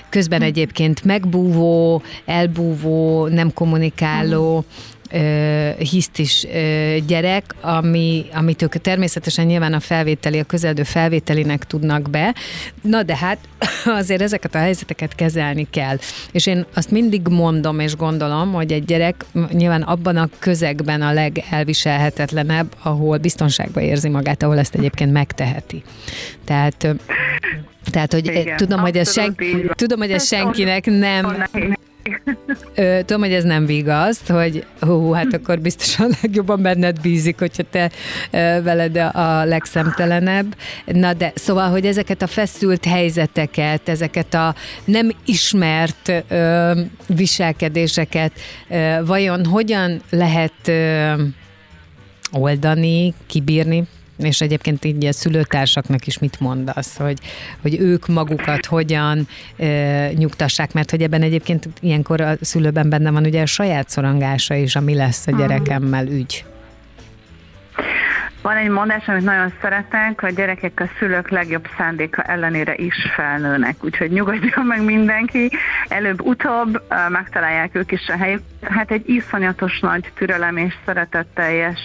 közben 0.09 0.43
egyébként 0.43 1.05
megbúvó, 1.05 2.03
elbúvó, 2.25 3.27
nem 3.27 3.53
kommunikáló, 3.53 4.65
hisztis 5.79 6.47
gyerek, 7.07 7.55
ami, 7.61 8.25
amit 8.35 8.62
ők 8.62 8.76
természetesen 8.76 9.47
nyilván 9.47 9.73
a 9.73 9.81
felvételi, 9.81 10.38
a 10.38 10.45
közeldő 10.45 10.83
felvételinek 10.83 11.64
tudnak 11.64 12.11
be, 12.11 12.35
na 12.83 13.02
de 13.02 13.17
hát 13.17 13.38
azért 14.00 14.23
ezeket 14.23 14.55
a 14.55 14.59
helyzeteket 14.59 15.14
kezelni 15.14 15.67
kell. 15.71 15.99
És 16.33 16.47
én 16.47 16.67
azt 16.75 16.90
mindig 16.90 17.29
mondom 17.29 17.81
és 17.81 17.97
gondolom, 17.97 18.52
hogy 18.52 18.73
egy 18.73 18.85
gyerek 18.85 19.25
nyilván 19.52 19.83
abban 19.83 20.17
a 20.17 20.29
közegben 20.38 21.02
a 21.02 21.12
legelviselhetetlenebb, 21.12 22.75
ahol 22.83 23.19
biztonságban 23.19 23.83
érzi 23.83 24.09
magát, 24.09 24.43
ahol 24.43 24.59
ezt 24.59 24.75
egyébként 24.75 25.12
megteheti. 25.12 25.83
Tehát 26.45 26.97
tehát, 27.90 28.12
hogy 28.12 28.26
Igen, 28.26 28.57
tudom, 28.57 28.81
hogy 28.81 28.97
ez 28.97 29.12
sen, 29.12 29.37
tudom, 29.75 29.99
hogy 29.99 30.11
ez 30.11 30.26
senkinek 30.26 30.87
nem 30.87 31.47
Ö, 32.75 32.99
tudom, 33.04 33.23
hogy 33.23 33.33
ez 33.33 33.45
nem 33.45 33.66
vigaszt, 33.66 34.28
hogy 34.28 34.64
hú, 34.80 35.12
hát 35.12 35.35
akkor 35.35 35.59
biztosan 35.59 36.11
legjobban 36.23 36.62
benned 36.62 37.00
bízik, 37.00 37.38
hogyha 37.38 37.62
te 37.71 37.90
veled 38.61 38.97
a 38.97 39.45
legszemtelenebb. 39.45 40.57
Na 40.85 41.12
de, 41.12 41.33
szóval, 41.35 41.71
hogy 41.71 41.87
ezeket 41.87 42.23
a 42.23 42.26
feszült 42.26 42.85
helyzeteket, 42.85 43.88
ezeket 43.88 44.35
a 44.35 44.54
nem 44.85 45.11
ismert 45.25 46.12
ö, 46.28 46.73
viselkedéseket 47.07 48.33
ö, 48.69 48.97
vajon 49.04 49.45
hogyan 49.45 50.00
lehet 50.11 50.69
ö, 50.69 51.12
oldani, 52.33 53.14
kibírni, 53.26 53.85
és 54.25 54.41
egyébként 54.41 54.85
így 54.85 55.05
a 55.05 55.12
szülőtársaknak 55.12 56.07
is 56.07 56.19
mit 56.19 56.41
mondasz, 56.41 56.97
hogy, 56.97 57.19
hogy 57.62 57.79
ők 57.81 58.07
magukat 58.07 58.67
hogyan 58.67 59.29
e, 59.57 60.12
nyugtassák, 60.12 60.73
mert 60.73 60.91
hogy 60.91 61.03
ebben 61.03 61.23
egyébként 61.23 61.69
ilyenkor 61.81 62.21
a 62.21 62.37
szülőben 62.41 62.89
benne 62.89 63.11
van 63.11 63.25
ugye 63.25 63.43
a 63.43 63.47
saját 63.47 63.89
szorongása 63.89 64.55
is, 64.55 64.77
ami 64.77 64.95
lesz 64.95 65.27
a 65.27 65.37
gyerekemmel 65.37 66.07
ügy. 66.07 66.45
Van 68.43 68.57
egy 68.57 68.69
mondás, 68.69 69.09
amit 69.09 69.25
nagyon 69.25 69.53
szeretek, 69.61 70.23
a 70.23 70.29
gyerekek 70.29 70.81
a 70.81 70.89
szülők 70.99 71.29
legjobb 71.29 71.69
szándéka 71.77 72.23
ellenére 72.23 72.75
is 72.77 72.95
felnőnek, 73.15 73.85
úgyhogy 73.85 74.11
nyugodjon 74.11 74.67
meg 74.67 74.85
mindenki, 74.85 75.51
előbb-utóbb 75.89 76.83
megtalálják 77.09 77.75
ők 77.75 77.93
is 77.93 78.09
a 78.09 78.17
helyük. 78.17 78.41
Hát 78.61 78.91
egy 78.91 79.09
iszonyatos 79.09 79.81
nagy 79.81 80.13
türelem 80.15 80.57
és 80.57 80.75
szeretetteljes 80.87 81.79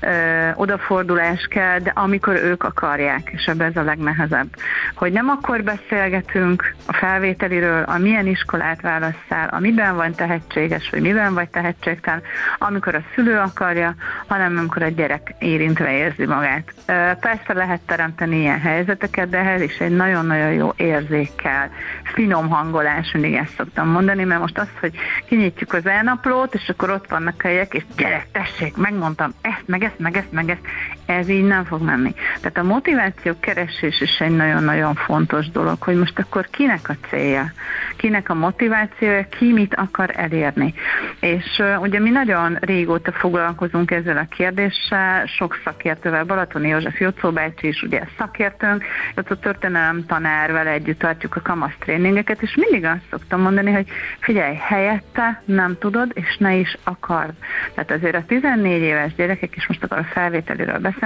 ö, 0.00 0.08
odafordulás 0.54 1.46
kell, 1.50 1.78
de 1.78 1.92
amikor 1.94 2.34
ők 2.34 2.64
akarják, 2.64 3.30
és 3.32 3.44
ebben 3.44 3.68
ez 3.68 3.76
a 3.76 3.82
legnehezebb, 3.82 4.48
hogy 4.94 5.12
nem 5.12 5.28
akkor 5.28 5.62
beszélgetünk 5.62 6.74
a 6.86 6.92
felvételiről, 6.92 7.82
a 7.82 7.98
milyen 7.98 8.26
iskolát 8.26 8.80
válasszál, 8.80 9.48
a 9.50 9.58
miben 9.58 9.96
van 9.96 10.14
tehetséges, 10.14 10.90
vagy 10.90 11.00
miben 11.00 11.34
vagy 11.34 11.48
tehetségtelen, 11.48 12.22
amikor 12.58 12.94
a 12.94 13.02
szülő 13.14 13.36
akarja, 13.36 13.94
hanem 14.26 14.56
amikor 14.58 14.82
a 14.82 14.88
gyerek 14.88 15.34
érintve 15.38 15.89
érzi 15.92 16.26
magát. 16.26 16.72
Persze 17.20 17.52
lehet 17.54 17.80
teremteni 17.80 18.36
ilyen 18.36 18.60
helyzeteket, 18.60 19.28
de 19.28 19.38
ehhez 19.38 19.60
is 19.60 19.78
egy 19.78 19.96
nagyon-nagyon 19.96 20.52
jó 20.52 20.72
érzék 20.76 21.34
kell, 21.34 21.68
finom 22.02 22.48
hangolás, 22.48 23.12
mindig 23.12 23.34
ezt 23.34 23.54
szoktam 23.56 23.88
mondani, 23.88 24.24
mert 24.24 24.40
most 24.40 24.58
az, 24.58 24.68
hogy 24.80 24.92
kinyitjuk 25.26 25.72
az 25.72 25.86
elnaplót, 25.86 26.54
és 26.54 26.68
akkor 26.68 26.90
ott 26.90 27.08
vannak 27.08 27.42
helyek, 27.42 27.74
és 27.74 27.82
gyerek, 27.96 28.26
tessék, 28.32 28.76
megmondtam 28.76 29.34
ezt, 29.40 29.62
meg 29.66 29.82
ezt, 29.82 29.98
meg 29.98 30.16
ezt, 30.16 30.32
meg 30.32 30.50
ezt, 30.50 30.60
ez 31.10 31.28
így 31.28 31.44
nem 31.44 31.64
fog 31.64 31.82
menni. 31.82 32.14
Tehát 32.40 32.58
a 32.58 32.62
motiváció 32.62 33.32
keresés 33.40 34.00
is 34.00 34.18
egy 34.18 34.36
nagyon-nagyon 34.36 34.94
fontos 34.94 35.50
dolog, 35.50 35.82
hogy 35.82 35.96
most 35.96 36.18
akkor 36.18 36.48
kinek 36.50 36.88
a 36.88 37.06
célja, 37.08 37.52
kinek 37.96 38.28
a 38.28 38.34
motivációja, 38.34 39.26
ki 39.28 39.52
mit 39.52 39.74
akar 39.74 40.10
elérni. 40.16 40.74
És 41.20 41.62
ugye 41.80 41.98
mi 41.98 42.10
nagyon 42.10 42.56
régóta 42.60 43.12
foglalkozunk 43.12 43.90
ezzel 43.90 44.16
a 44.16 44.34
kérdéssel, 44.36 45.26
sok 45.26 45.60
szakértővel, 45.64 46.24
Balatoni 46.24 46.68
József 46.68 47.00
Jocó 47.00 47.30
bácsi 47.30 47.66
is 47.66 47.82
ugye 47.82 48.02
szakértőnk, 48.18 48.84
Jocó 49.16 49.34
történelem 49.34 50.06
tanár, 50.06 50.52
vele 50.52 50.70
együtt 50.70 50.98
tartjuk 50.98 51.36
a 51.36 51.40
kamasz 51.42 51.76
tréningeket, 51.78 52.42
és 52.42 52.54
mindig 52.54 52.84
azt 52.84 53.08
szoktam 53.10 53.40
mondani, 53.40 53.72
hogy 53.72 53.86
figyelj, 54.20 54.54
helyette 54.54 55.42
nem 55.44 55.76
tudod, 55.78 56.10
és 56.14 56.36
ne 56.38 56.54
is 56.54 56.76
akard. 56.84 57.32
Tehát 57.74 57.90
azért 57.90 58.14
a 58.14 58.24
14 58.26 58.82
éves 58.82 59.14
gyerekek, 59.14 59.56
és 59.56 59.66
most 59.66 59.84
akkor 59.84 59.98
a 59.98 60.04
felvételiről 60.04 60.78
beszélünk, 60.78 60.98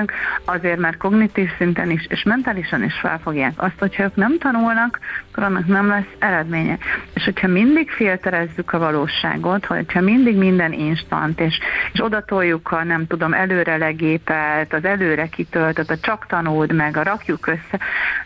azért 0.44 0.78
már 0.78 0.96
kognitív 0.96 1.50
szinten 1.58 1.90
is, 1.90 2.06
és 2.08 2.22
mentálisan 2.22 2.82
is 2.82 2.94
felfogják 2.94 3.52
azt, 3.56 3.78
hogyha 3.78 4.02
ők 4.02 4.16
nem 4.16 4.38
tanulnak, 4.38 4.98
akkor 5.30 5.42
annak 5.42 5.66
nem 5.66 5.88
lesz 5.88 6.14
eredménye. 6.18 6.78
És 7.14 7.24
hogyha 7.24 7.48
mindig 7.48 7.90
filterezzük 7.90 8.72
a 8.72 8.78
valóságot, 8.78 9.64
hogyha 9.64 10.00
mindig 10.00 10.36
minden 10.36 10.72
instant, 10.72 11.40
és, 11.40 11.58
és 11.92 12.02
odatoljuk 12.02 12.70
a 12.70 12.84
nem 12.84 13.06
tudom, 13.06 13.32
előre 13.34 13.76
legépelt, 13.76 14.72
az 14.72 14.84
előre 14.84 15.26
kitöltött, 15.26 15.90
a 15.90 15.98
csak 15.98 16.26
tanuld 16.26 16.72
meg, 16.72 16.96
a 16.96 17.02
rakjuk 17.02 17.46
össze, 17.46 17.78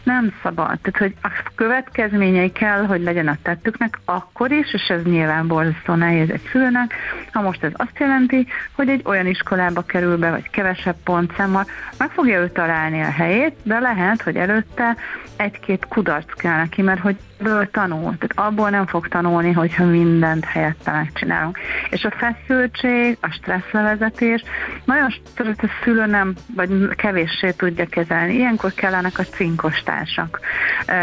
nem 0.03 0.33
szabad. 0.43 0.79
Tehát, 0.81 0.99
hogy 0.99 1.15
a 1.23 1.29
következményei 1.55 2.53
kell, 2.53 2.85
hogy 2.85 3.03
legyen 3.03 3.29
a 3.29 3.37
tettüknek, 3.43 3.99
akkor 4.05 4.51
is, 4.51 4.73
és 4.73 4.89
ez 4.89 5.03
nyilván 5.03 5.47
borzasztó 5.47 5.95
nehéz 5.95 6.31
egy 6.31 6.49
szülőnek, 6.51 6.95
ha 7.33 7.41
most 7.41 7.65
ez 7.65 7.73
azt 7.75 7.99
jelenti, 7.99 8.47
hogy 8.73 8.89
egy 8.89 9.03
olyan 9.05 9.27
iskolába 9.27 9.83
kerül 9.83 10.19
be, 10.19 10.31
vagy 10.31 10.51
kevesebb 10.51 10.97
pontszámmal, 11.05 11.58
meg 11.99 12.11
fogja 12.11 12.41
ő 12.41 12.51
találni 12.51 13.01
a 13.01 13.11
helyét, 13.11 13.55
de 13.63 13.79
lehet, 13.79 14.23
hogy 14.23 14.37
előtte 14.37 14.97
egy-két 15.37 15.87
kudarc 15.89 16.35
kell 16.35 16.57
neki, 16.57 16.83
mert 16.83 17.01
hogy 17.01 17.17
ből 17.43 17.71
tanul. 17.71 18.17
Tehát 18.19 18.33
abból 18.35 18.71
nem 18.71 18.87
fog 18.87 19.09
tanulni, 19.09 19.53
hogyha 19.53 19.85
mindent 19.85 20.45
helyette 20.45 20.93
megcsinálunk. 20.93 21.59
És 21.91 22.05
a 22.05 22.11
feszültség, 22.11 23.17
a 23.21 23.31
stresszlevezetés 23.31 24.43
nagyon 24.85 25.11
sokszor 25.11 25.55
a 25.63 25.69
szülő 25.85 26.07
nem, 26.07 26.35
vagy 26.55 26.89
kevéssé 26.97 27.51
tudja 27.51 27.87
kezelni. 27.87 28.35
Ilyenkor 28.35 28.73
kellenek 28.73 29.19
a 29.19 29.23
cinkos 29.23 29.83
társak. 29.83 30.41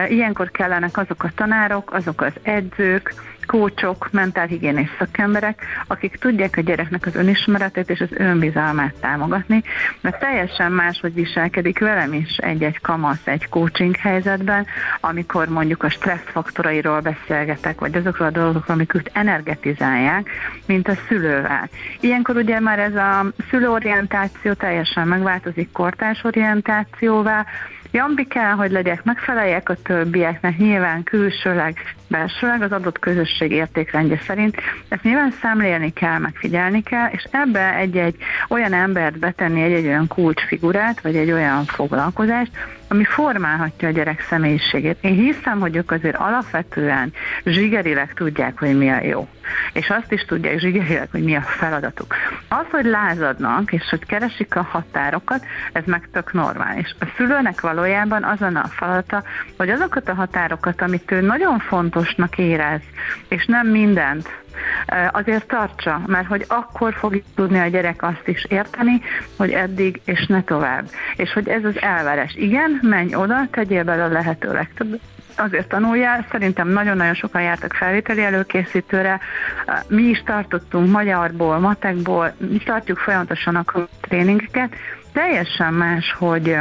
Ilyenkor 0.07 0.51
kellenek 0.51 0.97
azok 0.97 1.23
a 1.23 1.31
tanárok, 1.35 1.93
azok 1.93 2.21
az 2.21 2.33
edzők, 2.41 3.13
kócsok, 3.45 4.09
mentálhigiénés 4.11 4.89
szakemberek, 4.99 5.61
akik 5.87 6.15
tudják 6.15 6.57
a 6.57 6.61
gyereknek 6.61 7.05
az 7.05 7.15
önismeretét 7.15 7.89
és 7.89 7.99
az 7.99 8.09
önbizalmát 8.11 8.93
támogatni, 8.93 9.63
mert 10.01 10.19
teljesen 10.19 10.71
más, 10.71 10.99
hogy 10.99 11.13
viselkedik 11.13 11.79
velem 11.79 12.13
is 12.13 12.37
egy-egy 12.37 12.79
kamasz 12.81 13.27
egy 13.27 13.49
coaching 13.49 13.95
helyzetben, 13.95 14.65
amikor 14.99 15.47
mondjuk 15.47 15.83
a 15.83 15.89
stressz 15.89 16.31
faktorairól 16.31 16.99
beszélgetek, 16.99 17.79
vagy 17.79 17.95
azokról 17.95 18.27
a 18.27 18.31
dolgokról, 18.31 18.75
amik 18.75 18.93
őt 18.93 19.11
energetizálják, 19.13 20.29
mint 20.65 20.87
a 20.87 20.93
szülővel. 21.07 21.69
Ilyenkor 21.99 22.35
ugye 22.35 22.59
már 22.59 22.79
ez 22.79 22.95
a 22.95 23.25
szülőorientáció 23.49 24.53
teljesen 24.53 25.07
megváltozik 25.07 25.71
kortárs 25.71 26.23
orientációvá, 26.23 27.45
Jambi 27.95 28.27
kell, 28.27 28.51
hogy 28.51 28.71
legyek, 28.71 29.03
megfeleljek 29.03 29.69
a 29.69 29.75
többieknek, 29.83 30.57
nyilván 30.57 31.03
külsőleg, 31.03 31.77
belsőleg 32.07 32.61
az 32.61 32.71
adott 32.71 32.99
közösség 32.99 33.51
értékrendje 33.51 34.19
szerint. 34.25 34.55
Ezt 34.87 35.03
nyilván 35.03 35.31
szemlélni 35.41 35.93
kell, 35.93 36.17
megfigyelni 36.17 36.83
kell, 36.83 37.09
és 37.11 37.23
ebbe 37.31 37.75
egy-egy 37.75 38.15
olyan 38.49 38.73
embert 38.73 39.19
betenni, 39.19 39.61
egy-egy 39.61 39.85
olyan 39.85 40.07
kulcsfigurát, 40.07 41.01
vagy 41.01 41.15
egy 41.15 41.31
olyan 41.31 41.65
foglalkozást, 41.65 42.51
ami 42.87 43.03
formálhatja 43.03 43.87
a 43.87 43.91
gyerek 43.91 44.21
személyiségét. 44.29 44.97
Én 45.01 45.13
hiszem, 45.13 45.59
hogy 45.59 45.75
ők 45.75 45.91
azért 45.91 46.15
alapvetően 46.15 47.13
zsigerileg 47.45 48.13
tudják, 48.13 48.59
hogy 48.59 48.77
mi 48.77 48.89
a 48.89 49.03
jó. 49.03 49.27
És 49.73 49.89
azt 49.89 50.11
is 50.11 50.25
tudják 50.25 50.59
zsigerileg, 50.59 51.07
hogy 51.11 51.23
mi 51.23 51.35
a 51.35 51.41
feladatuk. 51.41 52.15
Az, 52.47 52.65
hogy 52.71 52.85
lázadnak, 52.85 53.73
és 53.73 53.83
hogy 53.89 54.05
keresik 54.05 54.55
a 54.55 54.61
határokat, 54.61 55.45
ez 55.71 55.83
meg 55.85 56.09
tök 56.11 56.33
normális. 56.33 56.95
A 56.99 57.05
szülőnek 57.17 57.61
valójában 57.61 58.23
azon 58.23 58.55
a 58.55 58.67
feladata, 58.67 59.23
hogy 59.57 59.69
azokat 59.69 60.09
a 60.09 60.13
határokat, 60.13 60.81
amit 60.81 61.11
ő 61.11 61.21
nagyon 61.21 61.59
fontosnak 61.95 62.37
érez, 62.37 62.81
és 63.27 63.45
nem 63.45 63.67
mindent 63.67 64.29
azért 65.11 65.47
tartsa, 65.47 66.01
mert 66.05 66.27
hogy 66.27 66.45
akkor 66.47 66.93
fog 66.93 67.21
tudni 67.35 67.59
a 67.59 67.67
gyerek 67.67 68.03
azt 68.03 68.27
is 68.27 68.45
érteni, 68.49 69.01
hogy 69.37 69.51
eddig 69.51 70.01
és 70.05 70.25
ne 70.25 70.43
tovább. 70.43 70.89
És 71.15 71.33
hogy 71.33 71.47
ez 71.47 71.63
az 71.63 71.81
elveres. 71.81 72.35
Igen, 72.35 72.79
menj 72.81 73.15
oda, 73.15 73.47
tegyél 73.51 73.83
bele 73.83 74.03
a 74.03 74.07
lehető 74.07 74.51
legtöbb 74.51 74.99
azért 75.37 75.67
tanuljál. 75.67 76.25
Szerintem 76.31 76.67
nagyon-nagyon 76.67 77.13
sokan 77.13 77.41
jártak 77.41 77.73
felvételi 77.73 78.23
előkészítőre. 78.23 79.19
Mi 79.87 80.03
is 80.03 80.23
tartottunk 80.25 80.91
magyarból, 80.91 81.59
matekból, 81.59 82.33
mi 82.37 82.57
tartjuk 82.57 82.97
folyamatosan 82.97 83.55
a 83.55 83.87
tréningeket. 84.01 84.75
Teljesen 85.13 85.73
más, 85.73 86.15
hogy 86.17 86.57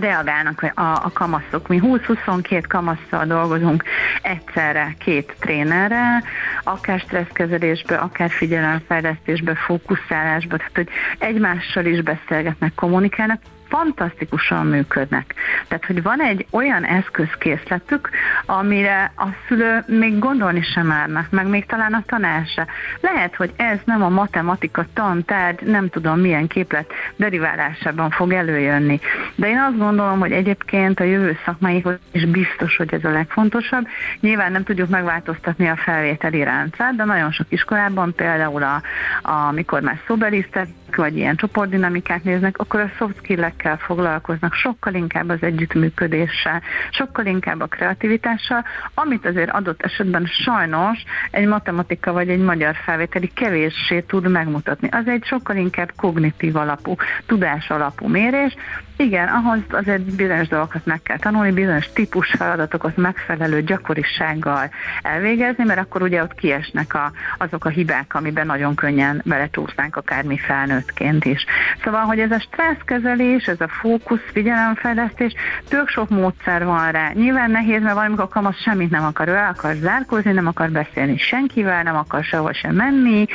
reagálnak 0.00 0.62
a, 0.74 0.80
a 0.80 1.10
kamaszok. 1.12 1.68
Mi 1.68 1.80
20-22 1.82 2.62
kamasszal 2.68 3.26
dolgozunk 3.26 3.84
egyszerre 4.22 4.94
két 4.98 5.36
trénerrel, 5.40 6.22
akár 6.64 7.00
stresszkezelésbe, 7.00 7.96
akár 7.96 8.30
figyelemfejlesztésbe, 8.30 9.54
fókuszálásba, 9.54 10.56
tehát 10.56 10.74
hogy 10.74 10.88
egymással 11.18 11.84
is 11.84 12.02
beszélgetnek, 12.02 12.74
kommunikálnak, 12.74 13.40
fantasztikusan 13.72 14.66
működnek. 14.66 15.34
Tehát, 15.68 15.84
hogy 15.84 16.02
van 16.02 16.20
egy 16.20 16.46
olyan 16.50 16.84
eszközkészletük, 16.84 18.10
amire 18.46 19.12
a 19.16 19.26
szülő 19.48 19.84
még 19.86 20.18
gondolni 20.18 20.62
sem 20.62 20.86
márnak, 20.86 21.30
meg 21.30 21.46
még 21.46 21.66
talán 21.66 21.92
a 21.92 22.02
tanár 22.06 22.46
se. 22.46 22.66
Lehet, 23.00 23.36
hogy 23.36 23.52
ez 23.56 23.78
nem 23.84 24.02
a 24.02 24.08
matematika 24.08 24.86
tantárgy, 24.94 25.62
nem 25.62 25.88
tudom 25.88 26.20
milyen 26.20 26.46
képlet 26.46 26.92
deriválásában 27.16 28.10
fog 28.10 28.32
előjönni. 28.32 29.00
De 29.34 29.48
én 29.48 29.58
azt 29.58 29.78
gondolom, 29.78 30.18
hogy 30.18 30.32
egyébként 30.32 31.00
a 31.00 31.04
jövő 31.04 31.38
szakmáihoz 31.44 31.98
is 32.10 32.24
biztos, 32.24 32.76
hogy 32.76 32.94
ez 32.94 33.04
a 33.04 33.10
legfontosabb. 33.10 33.86
Nyilván 34.20 34.52
nem 34.52 34.64
tudjuk 34.64 34.88
megváltoztatni 34.88 35.68
a 35.68 35.76
felvételi 35.76 36.42
ráncát, 36.42 36.96
de 36.96 37.04
nagyon 37.04 37.30
sok 37.30 37.46
iskolában 37.48 38.14
például, 38.14 38.62
a, 38.62 38.82
a, 39.22 39.32
amikor 39.32 39.80
már 39.80 40.00
szobelisztek, 40.06 40.66
vagy 40.96 41.16
ilyen 41.16 41.36
csoportdinamikát 41.36 42.24
néznek, 42.24 42.58
akkor 42.58 42.80
a 42.80 42.90
soft 42.96 43.16
skill-ekkel 43.16 43.76
foglalkoznak, 43.76 44.54
sokkal 44.54 44.94
inkább 44.94 45.28
az 45.28 45.38
együttműködéssel, 45.40 46.62
sokkal 46.90 47.26
inkább 47.26 47.60
a 47.60 47.66
kreativitással, 47.66 48.64
amit 48.94 49.26
azért 49.26 49.50
adott 49.50 49.82
esetben 49.82 50.26
sajnos 50.26 51.04
egy 51.30 51.46
matematika 51.46 52.12
vagy 52.12 52.28
egy 52.28 52.40
magyar 52.40 52.74
felvételi 52.84 53.30
kevéssé 53.34 54.00
tud 54.00 54.30
megmutatni. 54.30 54.88
Az 54.90 55.06
egy 55.06 55.24
sokkal 55.24 55.56
inkább 55.56 55.92
kognitív 55.96 56.56
alapú, 56.56 56.94
tudás 57.26 57.70
alapú 57.70 58.06
mérés, 58.08 58.56
igen, 58.96 59.28
ahhoz 59.28 59.58
azért 59.70 60.14
bizonyos 60.14 60.48
dolgokat 60.48 60.86
meg 60.86 61.02
kell 61.02 61.18
tanulni, 61.18 61.52
bizonyos 61.52 61.92
típus 61.92 62.30
feladatokat 62.30 62.96
megfelelő 62.96 63.62
gyakorisággal 63.62 64.70
elvégezni, 65.02 65.64
mert 65.64 65.80
akkor 65.80 66.02
ugye 66.02 66.22
ott 66.22 66.34
kiesnek 66.34 66.94
a, 66.94 67.12
azok 67.38 67.64
a 67.64 67.68
hibák, 67.68 68.14
amiben 68.14 68.46
nagyon 68.46 68.74
könnyen 68.74 69.22
belecsúsznánk 69.24 69.96
akár 69.96 70.24
mi 70.24 70.36
felnőttként 70.82 71.24
is. 71.24 71.44
Szóval, 71.84 72.04
hogy 72.04 72.18
ez 72.18 72.30
a 72.30 72.40
stresszkezelés, 72.40 73.44
ez 73.44 73.60
a 73.60 73.68
fókusz, 73.68 74.20
figyelemfejlesztés, 74.32 75.34
tök 75.68 75.88
sok 75.88 76.08
módszer 76.08 76.64
van 76.64 76.90
rá. 76.90 77.10
Nyilván 77.14 77.50
nehéz, 77.50 77.82
mert 77.82 77.94
valamikor 77.94 78.28
kamasz 78.28 78.60
semmit 78.60 78.90
nem 78.90 79.04
akar, 79.04 79.28
ő 79.28 79.34
el 79.34 79.54
akar 79.56 79.74
zárkózni, 79.74 80.32
nem 80.32 80.46
akar 80.46 80.70
beszélni 80.70 81.18
senkivel, 81.18 81.82
nem 81.82 81.96
akar 81.96 82.24
sehol 82.24 82.52
sem 82.52 82.74
menni, 82.74 83.26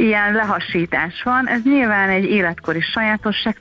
ilyen 0.00 0.32
lehasítás 0.32 1.22
van. 1.22 1.48
Ez 1.48 1.60
nyilván 1.64 2.08
egy 2.08 2.24
életkori 2.24 2.80
sajátosság, 2.80 3.56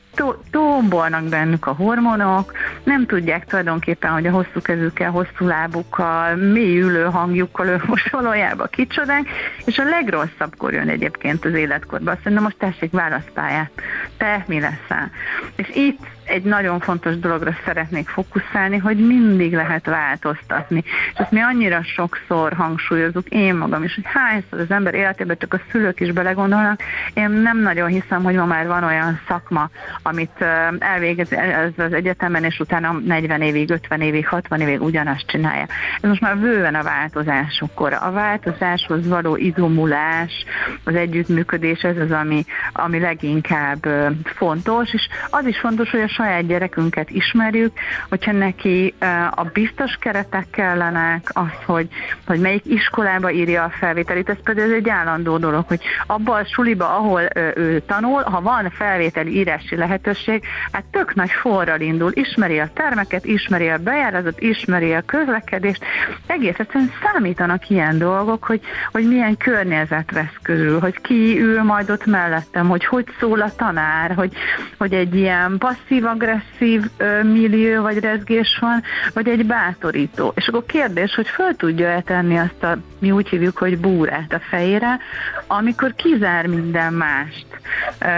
tombolnak 0.51 1.23
bennük 1.23 1.67
a 1.67 1.71
hormonok, 1.71 2.53
nem 2.83 3.05
tudják 3.05 3.45
tulajdonképpen, 3.45 4.11
hogy 4.11 4.25
a 4.25 4.31
hosszú 4.31 4.61
kezükkel, 4.61 5.11
hosszú 5.11 5.47
lábukkal, 5.47 6.35
mély 6.35 6.79
ülő 6.79 7.03
hangjukkal 7.03 7.67
ő 7.67 7.81
most 7.85 8.09
valójában 8.09 8.67
kicsodák, 8.71 9.27
és 9.65 9.77
a 9.77 9.83
legrosszabbkor 9.83 10.73
jön 10.73 10.89
egyébként 10.89 11.45
az 11.45 11.53
életkorban. 11.53 12.13
Azt 12.13 12.23
mondja, 12.23 12.43
most 12.43 12.57
tessék 12.57 12.91
válaszpályát, 12.91 13.71
te 14.17 14.43
mi 14.47 14.59
leszel? 14.59 15.11
És 15.55 15.69
itt 15.73 15.99
egy 16.29 16.43
nagyon 16.43 16.79
fontos 16.79 17.19
dologra 17.19 17.55
szeretnék 17.65 18.09
fókuszálni, 18.09 18.77
hogy 18.77 18.97
mindig 19.07 19.53
lehet 19.53 19.85
változtatni. 19.85 20.83
És 20.85 21.19
ezt 21.19 21.31
mi 21.31 21.39
annyira 21.39 21.83
sokszor 21.83 22.53
hangsúlyozunk, 22.53 23.27
én 23.29 23.55
magam 23.55 23.83
is, 23.83 23.95
hogy 23.95 24.03
hányszor 24.07 24.59
az 24.59 24.71
ember 24.71 24.93
életében 24.93 25.37
csak 25.39 25.53
a 25.53 25.59
szülők 25.71 25.99
is 25.99 26.11
belegondolnak. 26.11 26.81
Én 27.13 27.29
nem 27.29 27.61
nagyon 27.61 27.87
hiszem, 27.87 28.23
hogy 28.23 28.35
ma 28.35 28.45
már 28.45 28.67
van 28.67 28.83
olyan 28.83 29.19
szakma, 29.27 29.69
amit 30.03 30.45
elvégez 30.79 31.31
ez 31.31 31.71
az 31.77 31.93
egyetemen, 31.93 32.43
és 32.43 32.59
utána 32.59 32.91
40 33.05 33.41
évig, 33.41 33.69
50 33.69 34.01
évig, 34.01 34.27
60 34.27 34.59
évig 34.61 34.81
ugyanazt 34.81 35.27
csinálja. 35.27 35.65
Ez 36.01 36.09
most 36.09 36.21
már 36.21 36.37
bőven 36.37 36.75
a 36.75 36.83
változásokkor. 36.83 37.93
A 37.93 38.11
változáshoz 38.11 39.07
való 39.07 39.35
izomulás, 39.35 40.45
az 40.83 40.95
együttműködés, 40.95 41.81
ez 41.81 41.97
az, 41.97 42.11
ami, 42.11 42.45
ami 42.73 42.99
leginkább 42.99 43.87
fontos, 44.23 44.93
és 44.93 45.07
az 45.29 45.45
is 45.45 45.59
fontos, 45.59 45.89
hogy 45.89 46.01
a 46.01 46.07
saját 46.19 46.47
gyerekünket 46.47 47.09
ismerjük, 47.09 47.71
hogyha 48.09 48.31
neki 48.31 48.93
a 49.31 49.43
biztos 49.43 49.97
keretek 49.99 50.45
kellenek, 50.49 51.29
az, 51.33 51.65
hogy, 51.65 51.87
hogy 52.25 52.39
melyik 52.39 52.65
iskolába 52.65 53.31
írja 53.31 53.63
a 53.63 53.69
felvételit, 53.69 54.29
ez 54.29 54.37
pedig 54.43 54.63
egy 54.71 54.89
állandó 54.89 55.37
dolog, 55.37 55.65
hogy 55.67 55.81
abban 56.07 56.39
a 56.39 56.45
suliba, 56.45 56.95
ahol 56.95 57.21
ő 57.55 57.79
tanul, 57.79 58.21
ha 58.21 58.41
van 58.41 58.69
felvételi 58.69 59.37
írási 59.37 59.75
lehetőség, 59.75 60.43
hát 60.71 60.83
tök 60.91 61.15
nagy 61.15 61.31
forral 61.31 61.79
indul, 61.79 62.11
ismeri 62.13 62.59
a 62.59 62.69
termeket, 62.73 63.25
ismeri 63.25 63.69
a 63.69 63.77
bejáratot, 63.77 64.39
ismeri 64.39 64.93
a 64.93 65.01
közlekedést, 65.01 65.83
egész 66.25 66.59
egyszerűen 66.59 66.91
számítanak 67.03 67.69
ilyen 67.69 67.97
dolgok, 67.97 68.43
hogy, 68.43 68.61
hogy 68.91 69.07
milyen 69.07 69.37
környezet 69.37 70.11
vesz 70.11 70.37
körül, 70.41 70.79
hogy 70.79 71.01
ki 71.01 71.41
ül 71.41 71.63
majd 71.63 71.89
ott 71.89 72.05
mellettem, 72.05 72.67
hogy 72.67 72.85
hogy 72.85 73.05
szól 73.19 73.41
a 73.41 73.55
tanár, 73.55 74.13
hogy, 74.15 74.33
hogy 74.77 74.93
egy 74.93 75.15
ilyen 75.15 75.57
passzív-agresszív 76.09 76.83
millió 77.23 77.81
vagy 77.81 77.99
rezgés 77.99 78.57
van, 78.61 78.81
vagy 79.13 79.27
egy 79.27 79.45
bátorító. 79.45 80.31
És 80.35 80.47
akkor 80.47 80.65
kérdés, 80.65 81.15
hogy 81.15 81.27
föl 81.27 81.55
tudja-e 81.55 82.01
tenni 82.01 82.37
azt 82.37 82.63
a, 82.63 82.77
mi 82.99 83.11
úgy 83.11 83.29
hívjuk, 83.29 83.57
hogy 83.57 83.79
búrát 83.79 84.33
a 84.33 84.39
fejére, 84.39 84.99
amikor 85.47 85.93
kizár 85.95 86.47
minden 86.47 86.93
mást. 86.93 87.45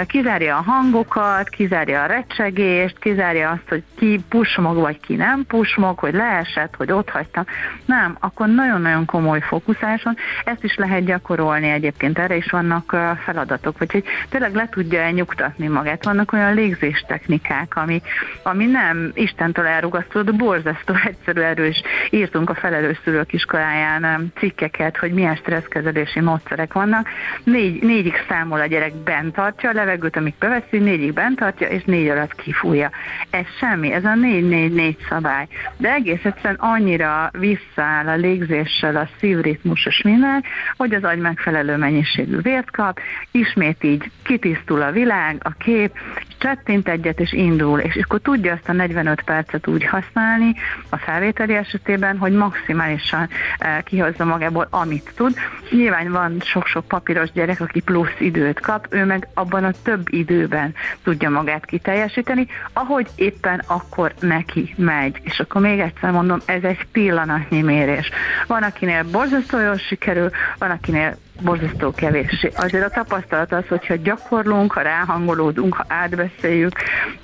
Kizárja 0.08 0.58
a 0.58 0.62
hangokat, 0.62 1.50
kizárja 1.50 2.04
a 2.04 2.06
recsegést, 2.06 3.00
kizárja 3.00 3.50
azt, 3.50 3.70
hogy 3.70 3.84
ki 3.96 4.24
pusmog, 4.30 4.78
vagy 4.78 5.00
ki 5.00 5.16
nem 5.16 5.46
pusmog, 5.46 6.00
hogy 6.00 6.14
leesett, 6.14 6.76
hogy 6.76 6.92
ott 6.92 7.10
hagytam. 7.10 7.46
Nem, 7.86 8.18
akkor 8.20 8.48
nagyon-nagyon 8.48 9.06
komoly 9.06 9.42
fókuszáson. 9.42 10.16
Ezt 10.46 10.64
is 10.64 10.76
lehet 10.76 11.06
gyakorolni 11.06 11.70
egyébként, 11.70 12.20
erre 12.20 12.36
is 12.36 12.50
vannak 12.50 12.96
feladatok, 13.24 13.78
vagy 13.78 13.92
hogy 13.92 14.04
tényleg 14.30 14.56
le 14.56 14.68
tudja 14.70 15.10
nyugtatni 15.10 15.68
magát. 15.68 16.06
Vannak 16.06 16.34
olyan 16.34 16.54
légzés 16.54 17.04
technikák, 17.08 17.74
ami, 17.82 18.02
ami 18.44 18.66
nem 18.66 19.12
Istentől 19.14 19.66
de 20.14 20.32
borzasztó 20.32 20.94
egyszerű 21.06 21.42
erős. 21.42 21.82
Írtunk 22.10 22.50
a 22.50 22.56
felelős 22.56 23.00
szülők 23.04 23.34
iskoláján 23.34 24.32
cikkeket, 24.38 24.98
hogy 24.98 25.14
milyen 25.14 25.36
stresszkezelési 25.36 26.20
módszerek 26.20 26.74
vannak. 26.74 27.08
Négy, 27.44 27.84
négyig 27.84 28.16
számol 28.28 28.60
a 28.60 28.66
gyerek 28.66 28.96
bent 28.96 29.34
tartja 29.34 29.70
a 29.70 29.74
levegőt, 29.74 30.16
amíg 30.16 30.34
beveszi, 30.40 30.78
négyig 30.78 31.14
bent 31.14 31.40
tartja, 31.40 31.68
és 31.68 31.84
négy 31.84 32.08
alatt 32.08 32.36
kifújja. 32.36 32.90
Ez 33.30 33.46
semmi, 33.60 33.92
ez 33.94 34.06
a 34.06 34.16
négy-négy-négy 34.16 34.98
szabály. 35.10 35.48
De 35.78 35.94
egész 35.94 36.24
egyszerűen 36.24 36.60
annyira 36.60 37.32
visszaáll 37.32 38.08
a 38.08 38.16
légzéssel, 38.16 38.96
a 38.96 39.10
szívritmus 39.20 39.86
és 39.86 40.02
minden, 40.02 40.44
hogy 40.78 40.94
az 40.94 41.04
agy 41.04 41.20
megfelelő 41.20 41.78
mennyiségű 41.78 42.38
vért 42.38 42.72
kap, 42.72 43.00
ismét 43.32 43.84
így 43.84 44.12
kitisztul 44.24 44.82
a 44.82 44.92
világ, 44.92 45.38
a 45.44 45.52
kép, 45.52 45.92
csettint 46.38 46.88
egyet 46.88 47.20
és 47.20 47.34
indul, 47.34 47.61
és 47.62 48.00
akkor 48.04 48.20
tudja 48.20 48.54
azt 48.54 48.70
a 48.70 48.72
45 48.72 49.22
percet 49.22 49.68
úgy 49.68 49.86
használni 49.86 50.56
a 50.90 50.98
felvételi 50.98 51.54
esetében, 51.54 52.18
hogy 52.18 52.32
maximálisan 52.32 53.30
eh, 53.58 53.78
kihozza 53.84 54.26
magából, 54.26 54.68
amit 54.70 55.12
tud. 55.16 55.36
Nyilván 55.70 56.12
van 56.12 56.40
sok-sok 56.40 56.88
papíros 56.88 57.32
gyerek, 57.32 57.62
aki 57.62 57.80
plusz 57.80 58.20
időt 58.20 58.60
kap, 58.60 58.88
ő 58.90 59.06
meg 59.06 59.28
abban 59.34 59.64
a 59.64 59.72
több 59.84 60.14
időben 60.14 60.74
tudja 61.04 61.30
magát 61.30 61.66
kiteljesíteni, 61.66 62.48
ahogy 62.74 63.08
éppen 63.16 63.62
akkor 63.68 64.14
neki 64.20 64.74
megy. 64.78 65.20
És 65.24 65.40
akkor 65.40 65.62
még 65.62 65.80
egyszer 65.80 66.12
mondom, 66.12 66.40
ez 66.46 66.64
egy 66.64 66.88
pillanatnyi 66.92 67.62
mérés. 67.62 68.10
Van, 68.48 68.64
akinél 68.64 69.04
borzasztó 69.12 69.60
jól 69.60 69.78
sikerül, 69.78 70.30
van, 70.58 70.70
akinél 70.70 71.18
borzasztó 71.42 71.92
kevéssé. 71.92 72.52
Azért 72.56 72.86
a 72.86 72.90
tapasztalat 72.90 73.54
az, 73.54 73.68
hogyha 73.68 73.96
gyakorlunk, 73.96 74.72
ha 74.72 74.82
ráhangolódunk, 74.82 75.74
ha 75.74 75.86
átbeszéljük, 75.88 76.72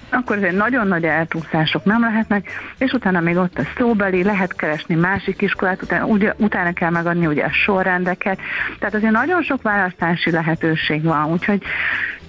akkor 0.09 0.37
azért 0.37 0.55
nagyon 0.55 0.87
nagy 0.87 1.03
eltúszások 1.03 1.83
nem 1.83 2.01
lehetnek, 2.01 2.49
és 2.77 2.91
utána 2.91 3.19
még 3.19 3.37
ott 3.37 3.57
a 3.57 3.67
szóbeli, 3.77 4.23
lehet 4.23 4.55
keresni 4.55 4.95
másik 4.95 5.41
iskolát, 5.41 5.81
utána, 5.81 6.05
ugye, 6.05 6.33
utána 6.37 6.73
kell 6.73 6.89
megadni 6.89 7.25
ugye 7.25 7.43
a 7.43 7.51
sorrendeket, 7.51 8.39
tehát 8.79 8.95
azért 8.95 9.11
nagyon 9.11 9.41
sok 9.41 9.61
választási 9.61 10.31
lehetőség 10.31 11.03
van, 11.03 11.31
úgyhogy 11.31 11.61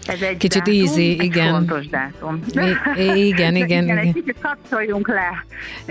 ez 0.09 0.21
egy 0.21 0.37
Kicsit 0.37 0.63
dátum, 0.63 0.81
easy, 0.81 1.17
egy 1.19 1.25
igen. 1.25 1.51
fontos 1.51 1.89
dátum. 1.89 2.41
I- 2.97 3.27
igen, 3.27 3.57
igen, 3.57 3.57
igen, 3.65 3.83
igen. 3.85 3.97
Egy 3.99 4.13
kicsit 4.13 4.37
kapcsoljunk 4.43 5.09
le. 5.09 5.45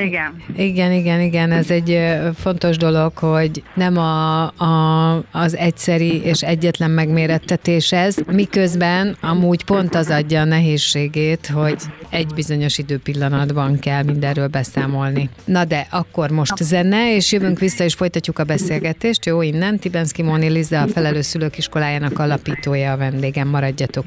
Igen. 0.03 0.43
Igen, 0.55 0.91
igen, 0.91 1.21
igen, 1.21 1.51
ez 1.51 1.71
egy 1.71 1.99
fontos 2.35 2.77
dolog, 2.77 3.17
hogy 3.17 3.63
nem 3.73 3.97
a, 3.97 4.43
a, 4.47 5.23
az 5.31 5.55
egyszeri 5.55 6.21
és 6.23 6.41
egyetlen 6.41 6.91
megmérettetés 6.91 7.91
ez, 7.91 8.15
miközben 8.31 9.17
amúgy 9.21 9.63
pont 9.63 9.95
az 9.95 10.09
adja 10.09 10.41
a 10.41 10.45
nehézségét, 10.45 11.47
hogy 11.47 11.75
egy 12.09 12.33
bizonyos 12.35 12.77
időpillanatban 12.77 13.79
kell 13.79 14.03
mindenről 14.03 14.47
beszámolni. 14.47 15.29
Na 15.45 15.65
de 15.65 15.87
akkor 15.89 16.29
most 16.29 16.63
zene, 16.63 17.15
és 17.15 17.31
jövünk 17.31 17.59
vissza, 17.59 17.83
és 17.83 17.93
folytatjuk 17.93 18.39
a 18.39 18.43
beszélgetést. 18.43 19.25
Jó, 19.25 19.41
innen 19.41 19.79
Tibenszki 19.79 20.21
Móni 20.21 20.49
Liza, 20.49 20.81
a 20.81 20.87
Felelős 20.87 21.25
Szülők 21.25 21.57
Iskolájának 21.57 22.19
alapítója 22.19 22.91
a 22.91 22.97
vendégem, 22.97 23.47
maradjatok 23.47 24.06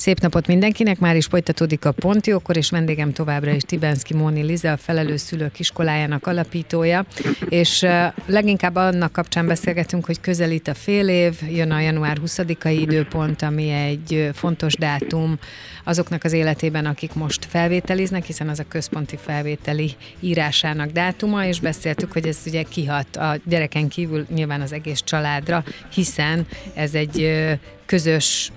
Szép 0.00 0.20
napot 0.20 0.46
mindenkinek, 0.46 0.98
már 0.98 1.16
is 1.16 1.26
folytatódik 1.26 1.84
a 1.84 1.92
Pontjókor, 1.92 2.56
és 2.56 2.70
vendégem 2.70 3.12
továbbra 3.12 3.50
is 3.50 3.62
Tibenszki 3.62 4.14
Móni 4.14 4.42
Liza, 4.42 4.72
a 4.72 4.76
Felelős 4.76 5.20
Szülők 5.20 5.58
Iskolájának 5.58 6.26
alapítója, 6.26 7.06
és 7.48 7.86
leginkább 8.26 8.76
annak 8.76 9.12
kapcsán 9.12 9.46
beszélgetünk, 9.46 10.06
hogy 10.06 10.20
közelít 10.20 10.68
a 10.68 10.74
fél 10.74 11.08
év, 11.08 11.40
jön 11.50 11.70
a 11.70 11.80
január 11.80 12.18
20-ai 12.26 12.78
időpont, 12.80 13.42
ami 13.42 13.70
egy 13.70 14.30
fontos 14.34 14.74
dátum 14.74 15.38
azoknak 15.84 16.24
az 16.24 16.32
életében, 16.32 16.86
akik 16.86 17.14
most 17.14 17.44
felvételiznek, 17.44 18.24
hiszen 18.24 18.48
az 18.48 18.58
a 18.58 18.68
központi 18.68 19.16
felvételi 19.16 19.94
írásának 20.20 20.90
dátuma, 20.90 21.46
és 21.46 21.60
beszéltük, 21.60 22.12
hogy 22.12 22.26
ez 22.26 22.38
ugye 22.46 22.62
kihat 22.62 23.16
a 23.16 23.36
gyereken 23.44 23.88
kívül 23.88 24.26
nyilván 24.34 24.60
az 24.60 24.72
egész 24.72 25.00
családra, 25.00 25.64
hiszen 25.94 26.46
ez 26.74 26.94
egy 26.94 27.48
közös 27.86 28.50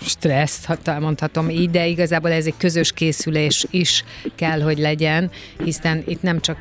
stressz, 0.00 0.64
ha 0.64 1.00
mondhatom 1.00 1.50
így, 1.50 1.70
de 1.70 1.86
igazából 1.86 2.30
ez 2.30 2.46
egy 2.46 2.56
közös 2.56 2.92
készülés 2.92 3.66
is 3.70 4.04
kell, 4.34 4.60
hogy 4.60 4.78
legyen, 4.78 5.30
hiszen 5.64 6.02
itt 6.06 6.22
nem 6.22 6.40
csak 6.40 6.58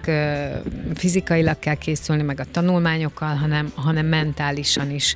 fizikailag 0.96 1.60
kell 1.60 1.76
készülni, 1.76 2.24
meg 2.24 2.40
a 2.40 2.46
tanulmányokkal, 2.52 3.36
hanem, 3.36 3.72
hanem 3.76 4.06
mentálisan 4.06 4.92
is. 4.92 5.16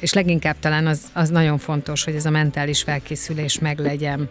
És 0.00 0.12
leginkább 0.12 0.56
talán 0.60 0.86
az, 0.86 1.00
az 1.12 1.28
nagyon 1.28 1.58
fontos, 1.58 2.04
hogy 2.04 2.14
ez 2.14 2.26
a 2.26 2.30
mentális 2.30 2.82
felkészülés 2.82 3.58
meglegyen. 3.58 4.28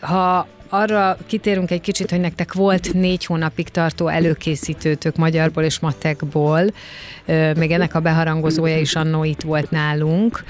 Ha 0.00 0.48
arra 0.68 1.16
kitérünk 1.26 1.70
egy 1.70 1.80
kicsit, 1.80 2.10
hogy 2.10 2.20
nektek 2.20 2.52
volt 2.52 2.92
négy 2.92 3.24
hónapig 3.24 3.68
tartó 3.68 4.08
előkészítőtök 4.08 5.16
magyarból 5.16 5.62
és 5.62 5.78
matekból, 5.78 6.62
még 7.56 7.70
ennek 7.70 7.94
a 7.94 8.00
beharangozója 8.00 8.78
is 8.78 8.94
annó 8.94 9.24
itt 9.24 9.40
volt 9.40 9.70
nálunk. 9.70 10.44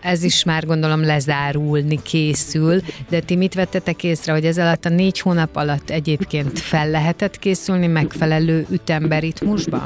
Ez 0.00 0.22
is 0.22 0.44
már 0.44 0.66
gondolom 0.66 1.04
lezárulni 1.04 2.02
készül, 2.02 2.80
de 3.08 3.20
ti 3.20 3.36
mit 3.36 3.54
vettetek 3.54 4.04
észre, 4.04 4.32
hogy 4.32 4.44
ez 4.44 4.58
alatt 4.58 4.84
a 4.84 4.88
négy 4.88 5.20
hónap 5.20 5.56
alatt 5.56 5.90
egyébként 5.90 6.58
fel 6.58 6.90
lehetett 6.90 7.38
készülni 7.38 7.86
megfelelő 7.86 8.66
ütemberitmusba? 8.70 9.84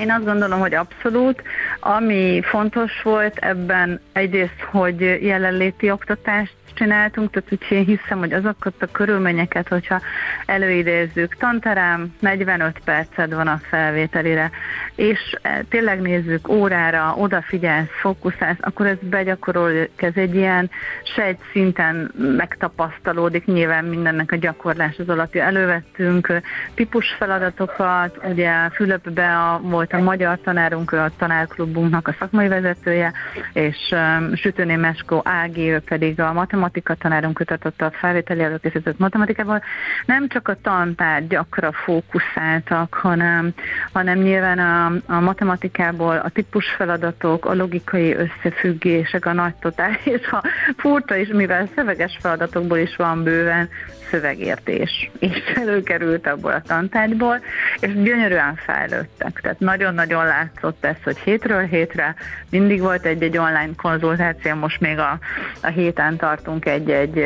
Én 0.00 0.10
azt 0.10 0.24
gondolom, 0.24 0.60
hogy 0.60 0.74
abszolút. 0.74 1.42
Ami 1.80 2.40
fontos 2.44 3.02
volt 3.02 3.36
ebben 3.36 4.00
egyrészt, 4.12 4.60
hogy 4.70 5.00
jelenléti 5.22 5.90
oktatást 5.90 6.54
csináltunk, 6.76 7.30
tehát 7.30 7.52
úgy 7.52 7.66
én 7.68 7.84
hiszem, 7.84 8.18
hogy 8.18 8.32
azokat 8.32 8.74
a 8.78 8.86
körülményeket, 8.86 9.68
hogyha 9.68 10.00
előidézzük, 10.46 11.36
tanterem, 11.36 12.14
45 12.20 12.80
perced 12.84 13.34
van 13.34 13.46
a 13.46 13.60
felvételire, 13.68 14.50
és 14.94 15.18
e, 15.42 15.62
tényleg 15.68 16.00
nézzük 16.00 16.48
órára, 16.48 17.14
odafigyelsz, 17.18 17.88
fókuszálsz, 18.00 18.58
akkor 18.60 18.86
ez 18.86 18.96
begyakorol, 19.00 19.70
ez 19.96 20.12
egy 20.14 20.34
ilyen 20.34 20.70
sejt 21.14 21.38
szinten 21.52 22.12
megtapasztalódik, 22.36 23.44
nyilván 23.44 23.84
mindennek 23.84 24.32
a 24.32 24.36
gyakorlás 24.36 24.98
az 24.98 25.08
alapja. 25.08 25.44
Elővettünk 25.44 26.40
típus 26.74 27.14
feladatokat, 27.18 28.18
ugye 28.24 28.52
Fülöpbe 28.68 29.38
a, 29.38 29.60
volt 29.62 29.92
a 29.92 29.98
magyar 29.98 30.38
tanárunk, 30.44 30.92
a 30.92 31.10
tanárklubunknak 31.16 32.08
a 32.08 32.14
szakmai 32.18 32.48
vezetője, 32.48 33.12
és 33.52 33.76
um, 33.90 34.34
Sütőné 34.34 34.76
Meskó 34.76 35.20
Ági, 35.24 35.70
ő 35.70 35.78
pedig 35.78 36.20
a 36.20 36.32
matematika 36.32 36.65
tanárunk 36.98 37.34
kötötte 37.34 37.84
a 37.84 37.90
felvételi 37.90 38.42
előkészített 38.42 38.98
matematikával. 38.98 39.62
Nem 40.06 40.28
csak 40.28 40.48
a 40.48 40.56
tantárgyakra 40.62 41.72
fókuszáltak, 41.72 42.94
hanem, 42.94 43.52
hanem 43.92 44.18
nyilván 44.18 44.58
a, 44.58 45.14
a 45.14 45.20
matematikából 45.20 46.16
a 46.16 46.28
típus 46.28 46.68
feladatok, 46.68 47.44
a 47.44 47.54
logikai 47.54 48.14
összefüggések, 48.14 49.26
a 49.26 49.32
nagy 49.32 49.54
totál, 49.54 49.98
és 50.04 50.26
a 50.30 50.42
furcsa 50.76 51.16
is, 51.16 51.28
mivel 51.28 51.68
szöveges 51.74 52.18
feladatokból 52.20 52.78
is 52.78 52.96
van 52.96 53.22
bőven, 53.22 53.68
szövegértés 54.10 55.10
és 55.18 55.36
előkerült 55.62 56.26
abból 56.26 56.52
a 56.52 56.62
tantárgyból, 56.66 57.40
és 57.80 57.92
gyönyörűen 57.94 58.54
fejlődtek. 58.54 59.40
Tehát 59.40 59.60
nagyon-nagyon 59.60 60.24
látszott 60.24 60.84
ez, 60.84 60.96
hogy 61.04 61.18
hétről 61.18 61.62
hétre 61.62 62.14
mindig 62.50 62.80
volt 62.80 63.04
egy-egy 63.04 63.38
online 63.38 63.70
konzultáció, 63.76 64.54
most 64.54 64.80
még 64.80 64.98
a, 64.98 65.18
a 65.60 65.68
héten 65.68 66.16
tartunk 66.16 66.66
egy-egy 66.66 67.24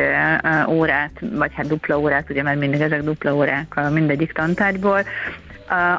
órát, 0.67 1.11
vagy 1.19 1.51
hát 1.53 1.67
dupla 1.67 1.99
órát, 1.99 2.29
ugye 2.29 2.43
mert 2.43 2.59
mindig 2.59 2.81
ezek 2.81 3.01
dupla 3.01 3.35
órák 3.35 3.89
mindegyik 3.91 4.31
tantárgyból, 4.31 5.03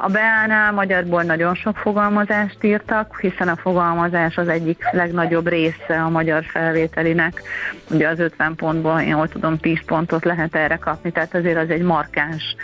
a 0.01 0.07
Beánál 0.11 0.71
magyarból 0.71 1.23
nagyon 1.23 1.55
sok 1.55 1.77
fogalmazást 1.77 2.63
írtak, 2.63 3.19
hiszen 3.19 3.47
a 3.47 3.55
fogalmazás 3.55 4.37
az 4.37 4.47
egyik 4.47 4.89
legnagyobb 4.91 5.47
része 5.47 6.01
a 6.03 6.09
magyar 6.09 6.43
felvételinek. 6.43 7.41
Ugye 7.89 8.07
az 8.07 8.19
50 8.19 8.55
pontból, 8.55 8.99
én 8.99 9.07
jól 9.07 9.27
tudom, 9.27 9.57
10 9.57 9.79
pontot 9.85 10.25
lehet 10.25 10.55
erre 10.55 10.75
kapni, 10.75 11.11
tehát 11.11 11.35
azért 11.35 11.57
az 11.57 11.69
egy 11.69 11.81
markáns 11.81 12.55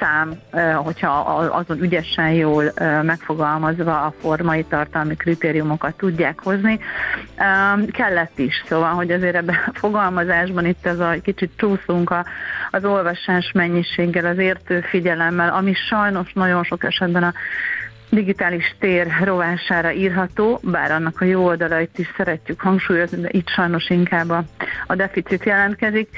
szám, 0.00 0.32
hogyha 0.74 1.08
azon 1.52 1.82
ügyesen 1.82 2.30
jól 2.30 2.72
megfogalmazva 3.02 4.02
a 4.02 4.14
formai 4.20 4.64
tartalmi 4.64 5.16
kritériumokat 5.16 5.96
tudják 5.96 6.40
hozni. 6.42 6.78
Kellett 7.90 8.38
is, 8.38 8.64
szóval, 8.68 8.90
hogy 8.90 9.10
azért 9.10 9.34
ebben 9.34 9.56
a 9.66 9.78
fogalmazásban 9.78 10.66
itt 10.66 10.86
ez 10.86 10.98
a 10.98 11.14
kicsit 11.22 11.50
csúszunk 11.56 12.14
az 12.70 12.84
olvasás 12.84 13.50
mennyiséggel, 13.54 14.26
az 14.26 14.38
értő 14.38 14.80
figyelemmel, 14.80 15.48
ami 15.48 15.72
sajnos 15.72 15.94
nagyon 16.34 16.64
sok 16.64 16.84
esetben 16.84 17.22
a 17.22 17.32
digitális 18.10 18.76
tér 18.78 19.06
rovására 19.24 19.92
írható, 19.92 20.60
bár 20.62 20.90
annak 20.90 21.20
a 21.20 21.24
jó 21.24 21.44
oldalait 21.44 21.98
is 21.98 22.12
szeretjük 22.16 22.60
hangsúlyozni, 22.60 23.20
de 23.20 23.28
itt 23.30 23.48
sajnos 23.48 23.90
inkább 23.90 24.30
a, 24.30 24.44
a 24.86 24.94
deficit 24.94 25.44
jelentkezik. 25.44 26.08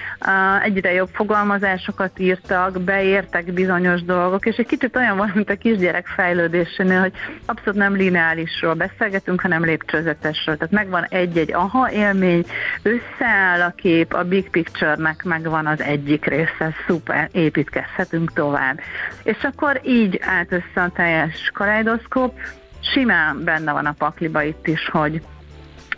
Egyre 0.62 0.92
jobb 0.92 1.08
fogalmazásokat 1.12 2.18
írtak, 2.18 2.80
beértek 2.80 3.52
bizonyos 3.52 4.02
dolgok, 4.02 4.46
és 4.46 4.56
egy 4.56 4.66
kicsit 4.66 4.96
olyan 4.96 5.16
van, 5.16 5.30
mint 5.34 5.50
a 5.50 5.56
kisgyerek 5.56 6.06
fejlődésénél, 6.06 7.00
hogy 7.00 7.12
abszolút 7.46 7.78
nem 7.78 7.96
lineálisról 7.96 8.74
beszélgetünk, 8.74 9.40
hanem 9.40 9.64
lépcsőzetesről. 9.64 10.56
Tehát 10.56 10.72
megvan 10.72 11.06
egy-egy 11.08 11.52
aha 11.52 11.90
élmény, 11.90 12.44
összeáll 12.82 13.60
a 13.60 13.72
kép, 13.76 14.12
a 14.12 14.24
big 14.24 14.50
picture-nek 14.50 15.24
megvan 15.24 15.66
az 15.66 15.80
egyik 15.80 16.24
része, 16.24 16.74
szuper, 16.86 17.28
építkezhetünk 17.32 18.32
tovább. 18.32 18.80
És 19.22 19.42
akkor 19.42 19.80
így 19.84 20.20
állt 20.22 20.52
össze 20.52 20.82
a 20.82 20.90
teljes 20.94 21.50
karály 21.54 21.77
kaleidoszkóp, 21.78 22.38
simán 22.80 23.44
benne 23.44 23.72
van 23.72 23.86
a 23.86 23.94
pakliba 23.98 24.42
itt 24.42 24.66
is, 24.66 24.88
hogy 24.88 25.22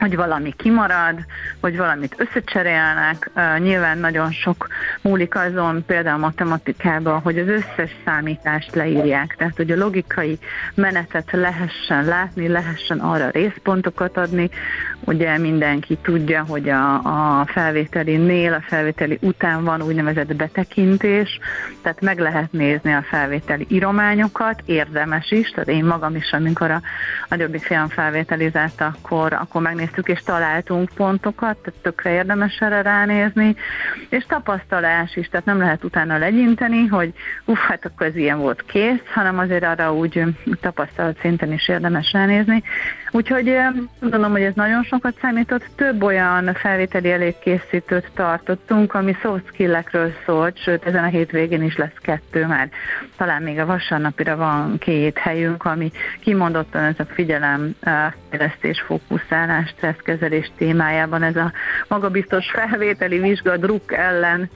hogy 0.01 0.17
valami 0.17 0.55
kimarad, 0.57 1.19
vagy 1.61 1.77
valamit 1.77 2.15
összecserélnek. 2.19 3.31
Nyilván 3.59 3.99
nagyon 3.99 4.31
sok 4.33 4.69
múlik 5.03 5.35
azon, 5.35 5.85
például 5.87 6.19
matematikában, 6.19 7.21
hogy 7.21 7.39
az 7.39 7.49
összes 7.49 7.91
számítást 8.05 8.75
leírják, 8.75 9.35
tehát 9.39 9.57
hogy 9.57 9.71
a 9.71 9.77
logikai 9.77 10.39
menetet 10.75 11.31
lehessen 11.33 12.05
látni, 12.05 12.49
lehessen 12.49 12.99
arra 12.99 13.31
részpontokat 13.31 14.17
adni. 14.17 14.51
Ugye 15.05 15.39
mindenki 15.39 15.99
tudja, 16.03 16.45
hogy 16.49 16.69
a, 16.69 16.95
a 17.41 17.47
felvételinél, 17.47 18.53
a 18.53 18.65
felvételi 18.69 19.19
után 19.21 19.65
van 19.65 19.83
úgynevezett 19.83 20.37
betekintés, 20.37 21.39
tehát 21.83 22.01
meg 22.01 22.19
lehet 22.19 22.53
nézni 22.53 22.93
a 22.93 23.05
felvételi 23.11 23.67
írományokat, 23.69 24.63
érdemes 24.65 25.31
is, 25.31 25.51
tehát 25.51 25.69
én 25.69 25.85
magam 25.85 26.17
is, 26.17 26.33
amikor 26.33 26.71
a, 26.71 26.81
jobbik 27.37 27.63
fiam 27.63 27.89
felvételizett, 27.89 28.81
akkor, 28.81 29.33
akkor 29.33 29.63
megnéztem 29.63 29.90
megnéztük 29.91 30.19
és 30.19 30.23
találtunk 30.25 30.91
pontokat, 30.95 31.57
tehát 31.57 31.81
tökre 31.83 32.13
érdemes 32.13 32.59
erre 32.61 32.83
ránézni, 32.83 33.57
és 34.09 34.25
tapasztalás 34.29 35.17
is, 35.17 35.29
tehát 35.29 35.47
nem 35.47 35.59
lehet 35.59 35.85
utána 35.85 36.19
legyinteni, 36.19 36.87
hogy 36.87 37.13
uff, 37.45 37.59
hát 37.59 37.85
akkor 37.85 38.07
ez 38.07 38.17
ilyen 38.17 38.39
volt 38.39 38.65
kész, 38.65 39.03
hanem 39.15 39.39
azért 39.39 39.65
arra 39.65 39.95
úgy 39.95 40.23
tapasztalat 40.61 41.19
szinten 41.21 41.53
is 41.53 41.69
érdemes 41.69 42.13
ránézni. 42.13 42.63
Úgyhogy 43.13 43.57
gondolom, 44.01 44.31
hogy 44.33 44.43
ez 44.43 44.55
nagyon 44.55 44.83
sokat 44.83 45.15
számított. 45.21 45.67
Több 45.77 46.03
olyan 46.03 46.55
felvételi 46.55 47.11
elégkészítőt 47.11 48.11
tartottunk, 48.15 48.95
ami 48.95 49.17
soft 49.21 49.47
skill-ekről 49.47 50.13
szólt, 50.27 50.63
sőt 50.63 50.87
ezen 50.87 51.05
a 51.05 51.09
hétvégén 51.09 51.63
is 51.63 51.77
lesz 51.77 51.99
kettő 52.01 52.47
már. 52.47 52.69
Talán 53.17 53.43
még 53.43 53.59
a 53.59 53.67
vasárnapira 53.67 54.37
van 54.37 54.79
két 54.79 55.19
helyünk, 55.19 55.65
ami 55.65 55.91
kimondottan 56.21 56.83
ez 56.83 56.99
a 56.99 57.05
figyelem, 57.05 57.75
fejlesztés, 58.31 58.81
fókuszálás, 58.81 59.69
stresszkezelés 59.69 60.51
témájában 60.57 61.23
ez 61.23 61.37
a 61.37 61.53
magabiztos 61.89 62.51
felvételi 62.51 63.19
vizsga 63.19 63.57
druk 63.57 63.93
ellen 63.93 64.51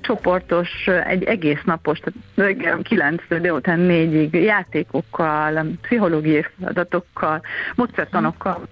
csoportos, 0.00 0.86
egy 0.86 1.24
egész 1.24 1.62
napos, 1.64 1.98
tehát 2.34 2.82
9 2.82 3.22
délután 3.28 3.80
4-ig 3.88 4.42
játékokkal, 4.42 5.66
pszichológiai 5.82 6.46
feladatokkal, 6.58 7.42
módszertanokkal 7.74 8.68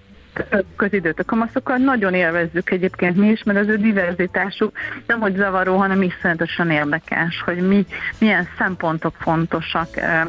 közidőt 0.76 1.18
a 1.18 1.24
kamaszokkal. 1.24 1.76
Nagyon 1.76 2.14
élvezzük 2.14 2.70
egyébként 2.70 3.16
mi 3.16 3.28
is, 3.28 3.42
mert 3.42 3.58
az 3.58 3.68
ő 3.68 3.76
diverzitásuk 3.76 4.76
nem 5.06 5.20
hogy 5.20 5.36
zavaró, 5.36 5.76
hanem 5.76 6.02
iszonyatosan 6.02 6.70
érdekes, 6.70 7.42
hogy 7.44 7.68
mi, 7.68 7.86
milyen 8.18 8.48
szempontok 8.58 9.14
fontosak. 9.18 9.88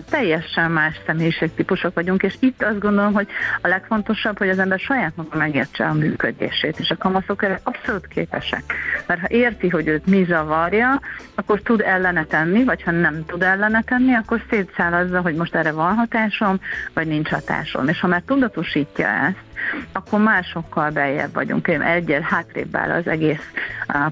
Teljesen 0.09 0.71
más 0.71 0.99
személyiségtípusok 1.05 1.93
vagyunk, 1.93 2.23
és 2.23 2.35
itt 2.39 2.63
azt 2.63 2.79
gondolom, 2.79 3.13
hogy 3.13 3.27
a 3.61 3.67
legfontosabb, 3.67 4.37
hogy 4.37 4.49
az 4.49 4.59
ember 4.59 4.79
saját 4.79 5.15
maga 5.15 5.37
megértse 5.37 5.85
a 5.85 5.93
működését, 5.93 6.79
és 6.79 6.89
a 6.89 6.97
kamaszok 6.97 7.43
erre 7.43 7.59
abszolút 7.63 8.07
képesek. 8.07 8.73
Mert 9.07 9.21
ha 9.21 9.27
érti, 9.29 9.69
hogy 9.69 9.87
őt 9.87 10.05
mi 10.05 10.23
zavarja, 10.23 10.99
akkor 11.35 11.61
tud 11.61 11.81
ellene 11.81 12.25
tenni, 12.25 12.63
vagy 12.63 12.83
ha 12.83 12.91
nem 12.91 13.25
tud 13.25 13.41
ellene 13.41 13.81
tenni, 13.81 14.13
akkor 14.13 14.41
szétszálazza, 14.49 15.21
hogy 15.21 15.35
most 15.35 15.55
erre 15.55 15.71
van 15.71 15.95
hatásom, 15.95 16.59
vagy 16.93 17.07
nincs 17.07 17.29
hatásom. 17.29 17.87
És 17.87 17.99
ha 17.99 18.07
már 18.07 18.21
tudatosítja 18.25 19.07
ezt, 19.07 19.52
akkor 19.91 20.19
másokkal 20.19 20.89
beljebb 20.89 21.33
vagyunk. 21.33 21.67
Egyel 21.67 22.21
hátrébb 22.21 22.75
áll 22.75 22.91
az 22.91 23.07
egész 23.07 23.51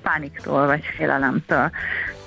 pániktól 0.02 0.66
vagy 0.66 0.84
félelemtől. 0.96 1.72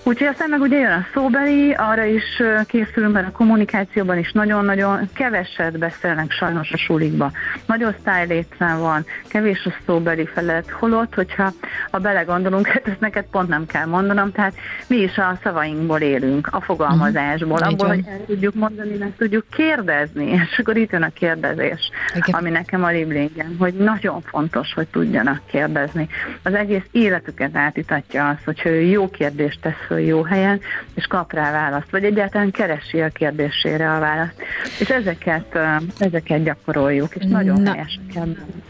Úgyhogy 0.07 0.27
aztán 0.27 0.51
meg 0.51 0.61
ugye 0.61 0.79
jön 0.79 0.93
a 0.93 1.07
szóbeli, 1.15 1.73
arra 1.73 2.05
is 2.05 2.43
készülünk, 2.67 3.13
mert 3.13 3.29
a 3.29 3.31
kommunikációban 3.31 4.19
is 4.19 4.33
nagyon-nagyon 4.33 5.09
keveset 5.13 5.79
beszélnek 5.79 6.31
sajnos 6.31 6.73
a 6.73 6.77
sulikba. 6.77 7.33
Nagy 7.67 7.85
osztálylétszám 7.85 8.79
van, 8.79 9.05
kevés 9.29 9.67
a 9.67 9.71
szóbeli 9.87 10.27
felett, 10.27 10.71
holott, 10.71 11.15
hogyha 11.15 11.53
ha 11.91 11.99
belegondolunk, 11.99 12.67
hát 12.73 12.89
ezt 12.89 13.01
neked 13.01 13.25
pont 13.31 13.49
nem 13.49 13.67
kell 13.67 13.87
mondanom, 13.87 14.33
tehát 14.33 14.55
mi 14.87 14.97
is 14.97 15.17
a 15.17 15.39
szavainkból 15.43 16.01
élünk, 16.01 16.49
a 16.51 16.61
fogalmazásból, 16.61 17.53
uh-huh. 17.53 17.69
abból, 17.73 17.89
hogy 17.89 18.05
el 18.07 18.25
tudjuk 18.27 18.55
mondani, 18.55 18.97
meg 18.97 19.13
tudjuk 19.17 19.45
kérdezni, 19.51 20.27
és 20.51 20.59
akkor 20.59 20.77
itt 20.77 20.93
jön 20.93 21.03
a 21.03 21.13
kérdezés, 21.13 21.91
Igen. 22.15 22.41
ami 22.41 22.51
nekem 22.51 22.85
a 22.85 22.91
liblingem, 22.91 23.57
hogy 23.59 23.75
nagyon 23.75 24.21
fontos, 24.21 24.73
hogy 24.75 24.87
tudjanak 24.87 25.41
kérdezni. 25.47 26.09
Az 26.43 26.55
egész 26.55 26.85
életüket 26.91 27.57
átítatja 27.57 28.29
az, 28.29 28.37
hogy 28.45 28.61
ő 28.65 28.81
jó 28.81 29.11
kérdést 29.11 29.61
tesz 29.61 29.93
föl 29.95 30.03
jó 30.03 30.23
helyen, 30.23 30.61
és 30.95 31.07
kap 31.07 31.33
rá 31.33 31.53
választ, 31.53 31.91
vagy 31.91 32.05
egyáltalán 32.05 32.51
keresi 32.51 33.01
a 33.01 33.09
kérdésére 33.09 33.95
a 33.95 33.99
választ. 33.99 34.35
És 34.79 34.89
ezeket, 34.89 35.59
ezeket 35.99 36.43
gyakoroljuk, 36.43 37.15
és 37.15 37.25
nagyon 37.25 37.61
Na, 37.61 37.73
helyesek 37.73 38.01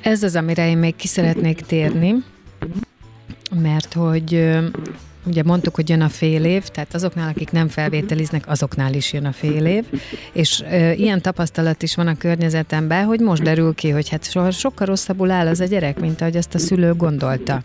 Ez 0.03 0.23
az, 0.23 0.37
amire 0.37 0.69
én 0.69 0.79
még 0.79 0.97
ki 0.97 1.07
szeretnék 1.07 1.61
térni, 1.61 2.15
mert 3.63 3.93
hogy 3.93 4.59
ugye 5.27 5.43
mondtuk, 5.43 5.75
hogy 5.75 5.89
jön 5.89 6.01
a 6.01 6.09
fél 6.09 6.45
év, 6.45 6.63
tehát 6.63 6.95
azoknál, 6.95 7.29
akik 7.29 7.51
nem 7.51 7.69
felvételiznek, 7.69 8.49
azoknál 8.49 8.95
is 8.95 9.13
jön 9.13 9.25
a 9.25 9.33
fél 9.33 9.67
év, 9.67 9.85
és 10.33 10.63
ö, 10.71 10.91
ilyen 10.91 11.21
tapasztalat 11.21 11.83
is 11.83 11.95
van 11.95 12.07
a 12.07 12.17
környezetemben, 12.17 13.05
hogy 13.05 13.21
most 13.21 13.43
derül 13.43 13.75
ki, 13.75 13.91
hogy 13.91 14.09
hát 14.09 14.31
so, 14.31 14.51
sokkal 14.51 14.87
rosszabbul 14.87 15.31
áll 15.31 15.47
az 15.47 15.61
a 15.61 15.65
gyerek, 15.65 16.01
mint 16.01 16.21
ahogy 16.21 16.37
azt 16.37 16.55
a 16.55 16.59
szülő 16.59 16.95
gondolta. 16.95 17.63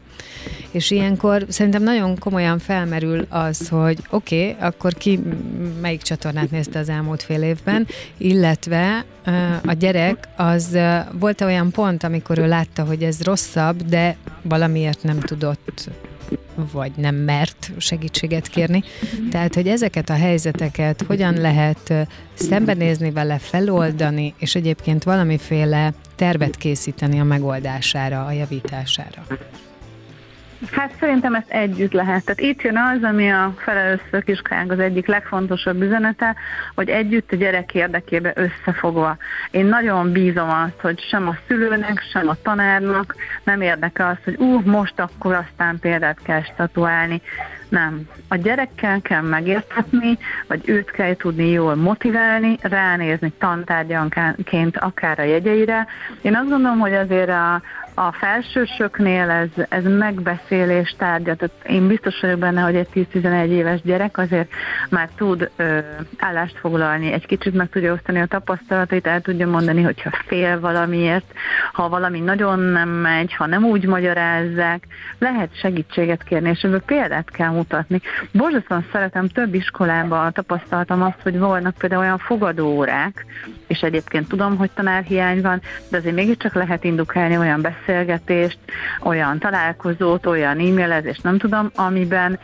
És 0.71 0.91
ilyenkor 0.91 1.45
szerintem 1.47 1.83
nagyon 1.83 2.17
komolyan 2.19 2.59
felmerül 2.59 3.25
az, 3.29 3.69
hogy 3.69 3.97
oké, 4.09 4.49
okay, 4.49 4.67
akkor 4.67 4.93
ki 4.93 5.19
melyik 5.81 6.01
csatornát 6.01 6.51
nézte 6.51 6.79
az 6.79 6.89
elmúlt 6.89 7.23
fél 7.23 7.41
évben, 7.41 7.87
illetve 8.17 9.05
a 9.65 9.73
gyerek 9.73 10.27
az 10.35 10.77
volt 11.19 11.41
olyan 11.41 11.71
pont, 11.71 12.03
amikor 12.03 12.37
ő 12.37 12.47
látta, 12.47 12.83
hogy 12.83 13.03
ez 13.03 13.21
rosszabb, 13.21 13.81
de 13.81 14.15
valamiért 14.41 15.03
nem 15.03 15.19
tudott 15.19 15.89
vagy 16.71 16.91
nem 16.95 17.15
mert 17.15 17.71
segítséget 17.77 18.47
kérni. 18.47 18.83
Tehát, 19.31 19.55
hogy 19.55 19.67
ezeket 19.67 20.09
a 20.09 20.13
helyzeteket 20.13 21.01
hogyan 21.01 21.33
lehet 21.33 21.93
szembenézni 22.33 23.11
vele, 23.11 23.37
feloldani, 23.37 24.33
és 24.37 24.55
egyébként 24.55 25.03
valamiféle 25.03 25.93
tervet 26.15 26.55
készíteni 26.55 27.19
a 27.19 27.23
megoldására, 27.23 28.25
a 28.25 28.31
javítására. 28.31 29.25
Hát 30.71 30.91
szerintem 30.99 31.35
ezt 31.35 31.49
együtt 31.51 31.91
lehet. 31.91 32.25
Tehát 32.25 32.39
itt 32.39 32.61
jön 32.61 32.77
az, 32.77 33.03
ami 33.03 33.31
a 33.31 33.53
felelős 33.57 34.01
szökiskának 34.11 34.71
az 34.71 34.79
egyik 34.79 35.07
legfontosabb 35.07 35.81
üzenete, 35.81 36.35
hogy 36.75 36.89
együtt 36.89 37.31
a 37.31 37.35
gyerek 37.35 37.73
érdekébe 37.73 38.33
összefogva. 38.35 39.17
Én 39.51 39.65
nagyon 39.65 40.11
bízom 40.11 40.49
azt, 40.49 40.79
hogy 40.81 40.99
sem 40.99 41.27
a 41.27 41.37
szülőnek, 41.47 42.03
sem 42.11 42.27
a 42.27 42.35
tanárnak 42.41 43.15
nem 43.43 43.61
érdekel 43.61 44.09
az, 44.09 44.23
hogy 44.23 44.35
ú, 44.37 44.61
most 44.65 44.99
akkor 44.99 45.33
aztán 45.33 45.79
példát 45.79 46.17
kell 46.23 46.41
statuálni. 46.41 47.21
Nem. 47.69 48.01
A 48.27 48.35
gyerekkel 48.35 49.01
kell 49.01 49.21
megértetni, 49.21 50.17
vagy 50.47 50.61
őt 50.65 50.91
kell 50.91 51.15
tudni 51.15 51.49
jól 51.49 51.75
motiválni, 51.75 52.57
ránézni 52.61 53.33
tantárgyanként 53.39 54.77
akár 54.77 55.19
a 55.19 55.23
jegyeire. 55.23 55.87
Én 56.21 56.35
azt 56.35 56.49
gondolom, 56.49 56.79
hogy 56.79 56.93
azért 56.93 57.29
a, 57.29 57.61
a 58.01 58.11
felsősöknél 58.11 59.29
ez, 59.29 59.65
ez 59.69 59.83
megbeszélés 59.83 60.95
tárgya, 60.97 61.35
tehát 61.35 61.55
én 61.67 61.87
biztos 61.87 62.19
vagyok 62.21 62.39
benne, 62.39 62.61
hogy 62.61 62.75
egy 62.75 62.87
10-11 62.93 63.47
éves 63.47 63.81
gyerek 63.81 64.17
azért 64.17 64.49
már 64.89 65.09
tud 65.15 65.49
ö, 65.55 65.79
állást 66.17 66.57
foglalni, 66.57 67.11
egy 67.11 67.25
kicsit 67.25 67.53
meg 67.53 67.69
tudja 67.69 67.93
osztani 67.93 68.19
a 68.19 68.25
tapasztalatait, 68.25 69.07
el 69.07 69.21
tudja 69.21 69.47
mondani, 69.47 69.81
hogyha 69.81 70.09
fél 70.27 70.59
valamiért, 70.59 71.33
ha 71.73 71.89
valami 71.89 72.19
nagyon 72.19 72.59
nem 72.59 72.89
megy, 72.89 73.33
ha 73.33 73.45
nem 73.45 73.63
úgy 73.63 73.85
magyarázzák, 73.85 74.87
lehet 75.17 75.49
segítséget 75.59 76.23
kérni, 76.23 76.49
és 76.49 76.61
ebből 76.61 76.81
példát 76.81 77.29
kell 77.29 77.49
mutatni. 77.59 78.01
Borzasztóan 78.31 78.85
szeretem, 78.91 79.27
több 79.27 79.53
iskolában 79.53 80.33
tapasztaltam 80.33 81.01
azt, 81.01 81.21
hogy 81.23 81.37
vannak 81.39 81.77
például 81.77 82.01
olyan 82.01 82.17
fogadóórák, 82.17 83.25
és 83.67 83.79
egyébként 83.81 84.27
tudom, 84.27 84.57
hogy 84.57 84.71
tanárhiány 84.71 85.41
van, 85.41 85.61
de 85.89 85.97
azért 85.97 86.15
mégiscsak 86.15 86.53
lehet 86.53 86.83
indukálni 86.83 87.37
olyan 87.37 87.61
beszélgetést, 87.61 88.57
olyan 89.03 89.39
találkozót, 89.39 90.25
olyan 90.25 90.59
e-mailezést, 90.59 91.23
nem 91.23 91.37
tudom, 91.37 91.71
amiben 91.75 92.39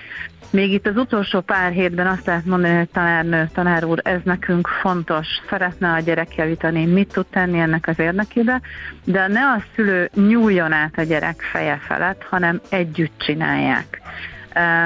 még 0.50 0.72
itt 0.72 0.88
az 0.88 0.98
utolsó 0.98 1.42
pár 1.42 1.72
hétben 1.72 2.08
azt 2.08 2.26
lehet 2.26 2.46
mondani, 2.46 2.76
hogy 2.76 2.90
tanárnő, 2.90 3.50
tanár 3.54 3.84
úr, 3.84 4.00
ez 4.04 4.20
nekünk 4.24 4.68
fontos, 4.68 5.28
szeretne 5.50 5.92
a 5.92 6.00
gyerek 6.00 6.36
javítani, 6.36 6.86
mit 6.86 7.14
tud 7.14 7.26
tenni 7.26 7.60
ennek 7.60 7.88
az 7.88 8.00
érdekébe, 8.00 8.62
de 9.04 9.28
ne 9.28 9.42
a 9.42 9.64
szülő 9.76 10.10
nyúljon 10.14 10.72
át 10.72 10.98
a 10.98 11.04
gyerek 11.04 11.42
feje 11.42 11.80
felett, 11.88 12.24
hanem 12.24 12.62
együtt 12.70 13.14
csinálják 13.18 14.02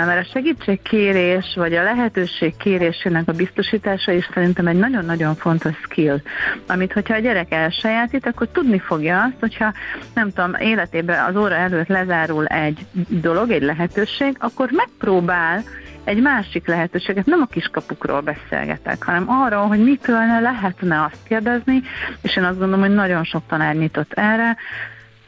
mert 0.05 0.27
a 0.27 0.29
segítségkérés, 0.31 1.53
vagy 1.55 1.73
a 1.73 1.83
lehetőség 1.83 2.57
kérésének 2.57 3.27
a 3.27 3.31
biztosítása 3.31 4.11
is 4.11 4.29
szerintem 4.33 4.67
egy 4.67 4.77
nagyon-nagyon 4.77 5.35
fontos 5.35 5.75
skill, 5.83 6.21
amit 6.67 6.93
hogyha 6.93 7.13
a 7.13 7.19
gyerek 7.19 7.51
elsajátít, 7.51 8.25
akkor 8.25 8.47
tudni 8.47 8.79
fogja 8.79 9.23
azt, 9.23 9.39
hogyha 9.39 9.73
nem 10.13 10.31
tudom, 10.31 10.53
életében 10.53 11.25
az 11.25 11.35
óra 11.35 11.55
előtt 11.55 11.87
lezárul 11.87 12.45
egy 12.45 12.85
dolog, 13.07 13.51
egy 13.51 13.63
lehetőség, 13.63 14.35
akkor 14.39 14.69
megpróbál 14.71 15.63
egy 16.03 16.21
másik 16.21 16.67
lehetőséget, 16.67 17.25
nem 17.25 17.41
a 17.41 17.45
kiskapukról 17.45 18.21
beszélgetek, 18.21 19.03
hanem 19.03 19.29
arról, 19.29 19.67
hogy 19.67 19.83
mitől 19.83 20.19
ne 20.19 20.39
lehetne 20.39 21.03
azt 21.03 21.23
kérdezni, 21.27 21.81
és 22.21 22.35
én 22.35 22.43
azt 22.43 22.57
gondolom, 22.59 22.85
hogy 22.85 22.93
nagyon 22.93 23.23
sok 23.23 23.43
tanár 23.47 23.75
nyitott 23.75 24.13
erre, 24.13 24.57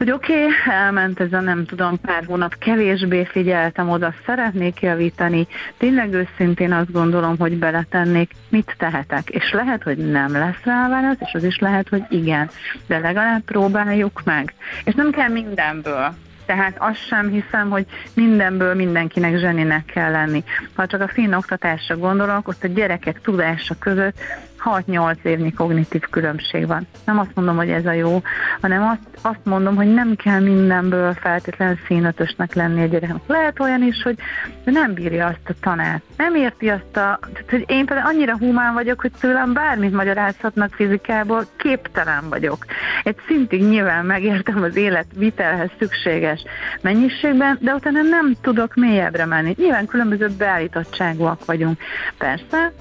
hogy 0.02 0.10
oké, 0.10 0.32
okay, 0.32 0.74
elment 0.74 1.20
ez 1.20 1.32
a 1.32 1.40
nem 1.40 1.64
tudom 1.64 2.00
pár 2.00 2.24
hónap, 2.24 2.58
kevésbé 2.58 3.24
figyeltem 3.24 3.88
oda, 3.88 4.14
szeretnék 4.26 4.80
javítani, 4.80 5.46
tényleg 5.78 6.12
őszintén 6.12 6.72
azt 6.72 6.92
gondolom, 6.92 7.38
hogy 7.38 7.58
beletennék, 7.58 8.30
mit 8.48 8.74
tehetek, 8.78 9.30
és 9.30 9.52
lehet, 9.52 9.82
hogy 9.82 9.96
nem 9.96 10.32
lesz 10.32 10.62
rá 10.64 10.88
válasz, 10.88 11.16
és 11.18 11.32
az 11.32 11.44
is 11.44 11.58
lehet, 11.58 11.88
hogy 11.88 12.02
igen, 12.08 12.50
de 12.86 12.98
legalább 12.98 13.42
próbáljuk 13.42 14.22
meg. 14.24 14.54
És 14.84 14.94
nem 14.94 15.10
kell 15.10 15.28
mindenből, 15.28 16.14
tehát 16.46 16.76
azt 16.78 17.06
sem 17.06 17.28
hiszem, 17.28 17.70
hogy 17.70 17.86
mindenből 18.14 18.74
mindenkinek 18.74 19.36
zseninek 19.36 19.84
kell 19.84 20.10
lenni. 20.10 20.44
Ha 20.74 20.86
csak 20.86 21.00
a 21.00 21.08
finn 21.08 21.32
oktatásra 21.32 21.96
gondolok, 21.96 22.48
ott 22.48 22.64
a 22.64 22.68
gyerekek 22.68 23.20
tudása 23.20 23.74
között 23.78 24.18
6-8 24.64 25.16
évnyi 25.22 25.52
kognitív 25.52 26.02
különbség 26.10 26.66
van. 26.66 26.86
Nem 27.04 27.18
azt 27.18 27.34
mondom, 27.34 27.56
hogy 27.56 27.70
ez 27.70 27.86
a 27.86 27.92
jó, 27.92 28.22
hanem 28.60 28.82
azt, 28.82 29.24
azt 29.24 29.44
mondom, 29.44 29.76
hogy 29.76 29.94
nem 29.94 30.16
kell 30.16 30.40
mindenből 30.40 31.14
feltétlenül 31.14 31.78
színötösnek 31.86 32.54
lenni 32.54 32.82
a 32.82 32.86
gyereknek. 32.86 33.20
Lehet 33.26 33.60
olyan 33.60 33.82
is, 33.82 34.02
hogy 34.02 34.16
nem 34.64 34.94
bírja 34.94 35.26
azt 35.26 35.48
a 35.48 35.52
tanár. 35.60 36.00
Nem 36.16 36.34
érti 36.34 36.68
azt 36.68 36.96
a... 36.96 37.18
Tehát, 37.32 37.50
hogy 37.50 37.64
én 37.66 37.86
például 37.86 38.06
annyira 38.06 38.36
humán 38.38 38.74
vagyok, 38.74 39.00
hogy 39.00 39.12
tőlem 39.20 39.52
bármit 39.52 39.92
magyarázhatnak 39.92 40.74
fizikából, 40.74 41.44
képtelen 41.56 42.28
vagyok. 42.28 42.64
Egy 43.02 43.16
szintig 43.26 43.62
nyilván 43.62 44.04
megértem 44.04 44.62
az 44.62 44.76
élet 44.76 45.06
vitelhez 45.16 45.70
szükséges 45.78 46.44
mennyiségben, 46.80 47.58
de 47.60 47.74
utána 47.74 48.02
nem 48.02 48.34
tudok 48.40 48.74
mélyebbre 48.74 49.24
menni. 49.24 49.54
Nyilván 49.58 49.86
különböző 49.86 50.28
beállítottságúak 50.38 51.44
vagyunk. 51.44 51.78
Persze, 52.18 52.72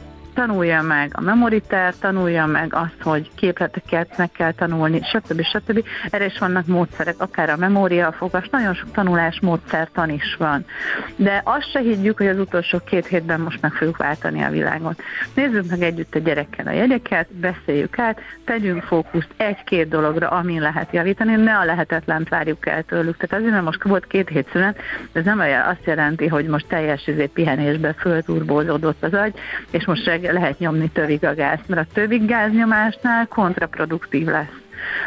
tanulja 0.46 0.82
meg 0.82 1.12
a 1.14 1.22
memoritert, 1.22 2.00
tanulja 2.00 2.46
meg 2.46 2.74
azt, 2.74 3.02
hogy 3.02 3.32
képleteket 3.36 4.18
meg 4.18 4.32
kell 4.32 4.52
tanulni, 4.52 5.02
stb. 5.04 5.42
stb. 5.42 5.84
Erre 6.10 6.26
is 6.26 6.38
vannak 6.38 6.66
módszerek, 6.66 7.16
akár 7.18 7.50
a 7.50 7.58
memória, 7.58 8.08
a 8.08 8.12
fogás, 8.12 8.50
nagyon 8.50 8.74
sok 8.74 8.92
tanulás 8.92 9.40
módszertan 9.42 10.10
is 10.10 10.36
van. 10.38 10.66
De 11.16 11.42
azt 11.44 11.72
se 11.72 11.80
higgyük, 11.80 12.18
hogy 12.18 12.28
az 12.28 12.40
utolsó 12.40 12.80
két 12.86 13.06
hétben 13.06 13.40
most 13.40 13.62
meg 13.62 13.72
fogjuk 13.72 13.98
váltani 13.98 14.42
a 14.44 14.50
világot. 14.50 15.02
Nézzük 15.34 15.70
meg 15.70 15.82
együtt 15.82 16.16
a 16.16 16.20
gyerekkel 16.20 16.68
a 16.68 16.72
jegyeket, 16.72 17.34
beszéljük 17.34 18.00
át, 18.00 18.20
tegyünk 18.46 18.84
fókuszt 18.84 19.34
egy-két 19.38 19.88
dologra, 19.88 20.30
amin 20.30 20.62
lehet 20.62 20.94
javítani, 20.94 21.36
ne 21.36 21.58
a 21.58 21.66
lehetetlent 21.66 22.30
várjuk 22.30 22.68
el 22.68 22.84
tőlük. 22.84 23.18
Tehát 23.18 23.36
azért, 23.36 23.54
mert 23.54 23.66
most 23.66 23.84
volt 23.84 24.08
két 24.08 24.30
hét 24.30 24.50
szünet, 24.52 24.80
ez 25.12 25.24
nem 25.24 25.40
azt 25.70 25.86
jelenti, 25.86 26.28
hogy 26.28 26.46
most 26.46 26.68
teljes 26.68 27.08
izé 27.08 27.26
pihenésbe 27.26 27.94
fölturbózódott 27.94 29.04
az 29.04 29.14
agy, 29.14 29.34
és 29.72 29.86
most 29.86 30.04
lehet 30.32 30.60
nyomni 30.60 30.90
tövig 30.90 31.26
a 31.26 31.36
gáz, 31.36 31.60
mert 31.68 31.82
a 31.90 31.94
tövig 31.94 32.26
gáznyomásnál 32.26 33.28
kontraproduktív 33.28 34.28
lesz 34.28 34.62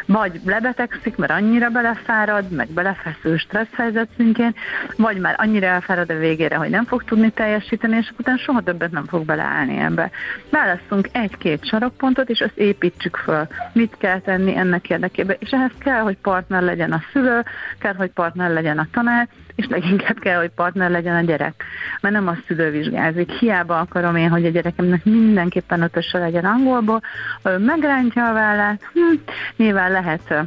vagy 0.05 0.41
lebetegszik, 0.45 1.15
mert 1.15 1.31
annyira 1.31 1.69
belefárad, 1.69 2.51
meg 2.51 2.67
belefeszül 2.67 3.37
stressz 3.37 3.73
helyzet 3.73 4.09
szintjén, 4.15 4.55
vagy 4.97 5.17
már 5.17 5.35
annyira 5.37 5.65
elfárad 5.65 6.09
a 6.09 6.17
végére, 6.17 6.55
hogy 6.55 6.69
nem 6.69 6.85
fog 6.85 7.03
tudni 7.03 7.29
teljesíteni, 7.29 7.97
és 7.97 8.11
utána 8.19 8.37
soha 8.37 8.61
többet 8.61 8.91
nem 8.91 9.05
fog 9.05 9.25
beleállni 9.25 9.77
ebbe. 9.77 10.11
Választunk 10.49 11.09
egy-két 11.11 11.67
sarokpontot, 11.67 12.29
és 12.29 12.39
azt 12.39 12.57
építsük 12.57 13.15
föl. 13.15 13.47
Mit 13.73 13.95
kell 13.97 14.19
tenni 14.19 14.57
ennek 14.57 14.89
érdekében, 14.89 15.35
és 15.39 15.49
ehhez 15.49 15.71
kell, 15.77 16.01
hogy 16.01 16.17
partner 16.17 16.61
legyen 16.61 16.91
a 16.91 17.03
szülő, 17.11 17.43
kell, 17.79 17.93
hogy 17.93 18.11
partner 18.11 18.51
legyen 18.51 18.77
a 18.77 18.87
tanár, 18.91 19.27
és 19.55 19.67
leginkább 19.67 20.19
kell, 20.19 20.39
hogy 20.39 20.51
partner 20.55 20.91
legyen 20.91 21.15
a 21.15 21.21
gyerek. 21.21 21.63
Mert 22.01 22.15
nem 22.15 22.27
a 22.27 22.37
szülő 22.47 22.71
vizsgázik. 22.71 23.31
Hiába 23.31 23.79
akarom 23.79 24.15
én, 24.15 24.29
hogy 24.29 24.45
a 24.45 24.49
gyerekemnek 24.49 25.03
mindenképpen 25.05 25.81
ötöse 25.81 26.17
legyen 26.17 26.45
angolból, 26.45 27.01
ha 27.43 27.51
ő 27.51 27.57
megrántja 27.57 28.29
a 28.29 28.33
vállát, 28.33 28.81
hm, 28.93 29.31
nyilván 29.55 29.91
lehet 29.91 30.45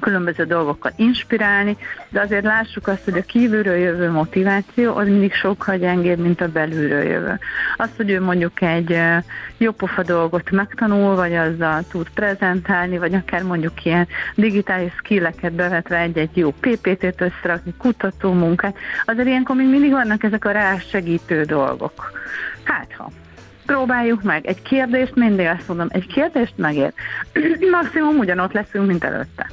különböző 0.00 0.44
dolgokkal 0.44 0.92
inspirálni, 0.96 1.76
de 2.08 2.20
azért 2.20 2.44
lássuk 2.44 2.86
azt, 2.86 3.04
hogy 3.04 3.18
a 3.18 3.22
kívülről 3.22 3.76
jövő 3.76 4.10
motiváció 4.10 4.96
az 4.96 5.06
mindig 5.06 5.32
sokkal 5.32 5.76
gyengébb, 5.76 6.18
mint 6.18 6.40
a 6.40 6.48
belülről 6.48 7.02
jövő. 7.02 7.38
Azt, 7.76 7.96
hogy 7.96 8.10
ő 8.10 8.20
mondjuk 8.20 8.60
egy 8.60 8.98
pofa 9.76 10.02
dolgot 10.02 10.50
megtanul, 10.50 11.14
vagy 11.14 11.34
azzal 11.34 11.84
tud 11.90 12.08
prezentálni, 12.14 12.98
vagy 12.98 13.14
akár 13.14 13.42
mondjuk 13.42 13.84
ilyen 13.84 14.08
digitális 14.34 14.92
skilleket 14.96 15.52
bevetve 15.52 15.98
egy-egy 15.98 16.36
jó 16.36 16.50
PPT-t 16.60 17.20
összerakni, 17.20 17.74
kutató 17.78 18.32
munkát, 18.32 18.76
azért 19.06 19.28
ilyenkor 19.28 19.56
még 19.56 19.68
mindig 19.68 19.90
vannak 19.90 20.22
ezek 20.22 20.44
a 20.44 20.50
rásegítő 20.50 21.42
dolgok. 21.42 22.12
Hát 22.64 22.92
ha 22.96 23.10
próbáljuk 23.70 24.22
meg. 24.22 24.46
Egy 24.46 24.62
kérdést 24.62 25.14
mindig 25.14 25.46
azt 25.46 25.68
mondom, 25.68 25.86
egy 25.90 26.06
kérdést 26.06 26.52
megér. 26.56 26.92
Maximum 27.80 28.18
ugyanott 28.18 28.52
leszünk, 28.52 28.86
mint 28.86 29.04
előtte. 29.04 29.50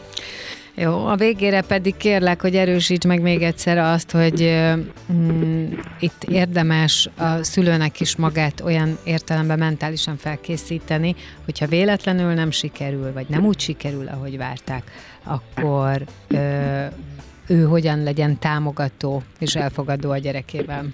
Jó, 0.80 1.06
a 1.06 1.16
végére 1.16 1.62
pedig 1.62 1.98
kérlek, 1.98 2.42
hogy 2.42 2.56
erősíts 2.56 3.06
meg 3.06 3.22
még 3.22 3.42
egyszer 3.42 3.78
azt, 3.78 4.12
hogy 4.12 4.66
mm, 5.14 5.72
itt 6.00 6.24
érdemes 6.24 7.10
a 7.18 7.44
szülőnek 7.44 8.00
is 8.00 8.16
magát 8.16 8.62
olyan 8.62 8.98
értelemben 9.04 9.58
mentálisan 9.58 10.18
felkészíteni, 10.18 11.16
hogyha 11.46 11.68
véletlenül 11.68 12.34
nem 12.34 12.52
sikerül, 12.52 13.14
vagy 13.14 13.26
nem 13.30 13.46
úgy 13.46 13.60
sikerül, 13.60 14.08
ahogy 14.08 14.38
várták, 14.38 14.92
akkor 15.24 16.04
ö, 16.28 16.86
ő 17.48 17.64
hogyan 17.64 18.04
legyen 18.04 18.40
támogató 18.40 19.24
és 19.40 19.56
elfogadó 19.56 20.12
a 20.12 20.18
gyerekével. 20.18 20.86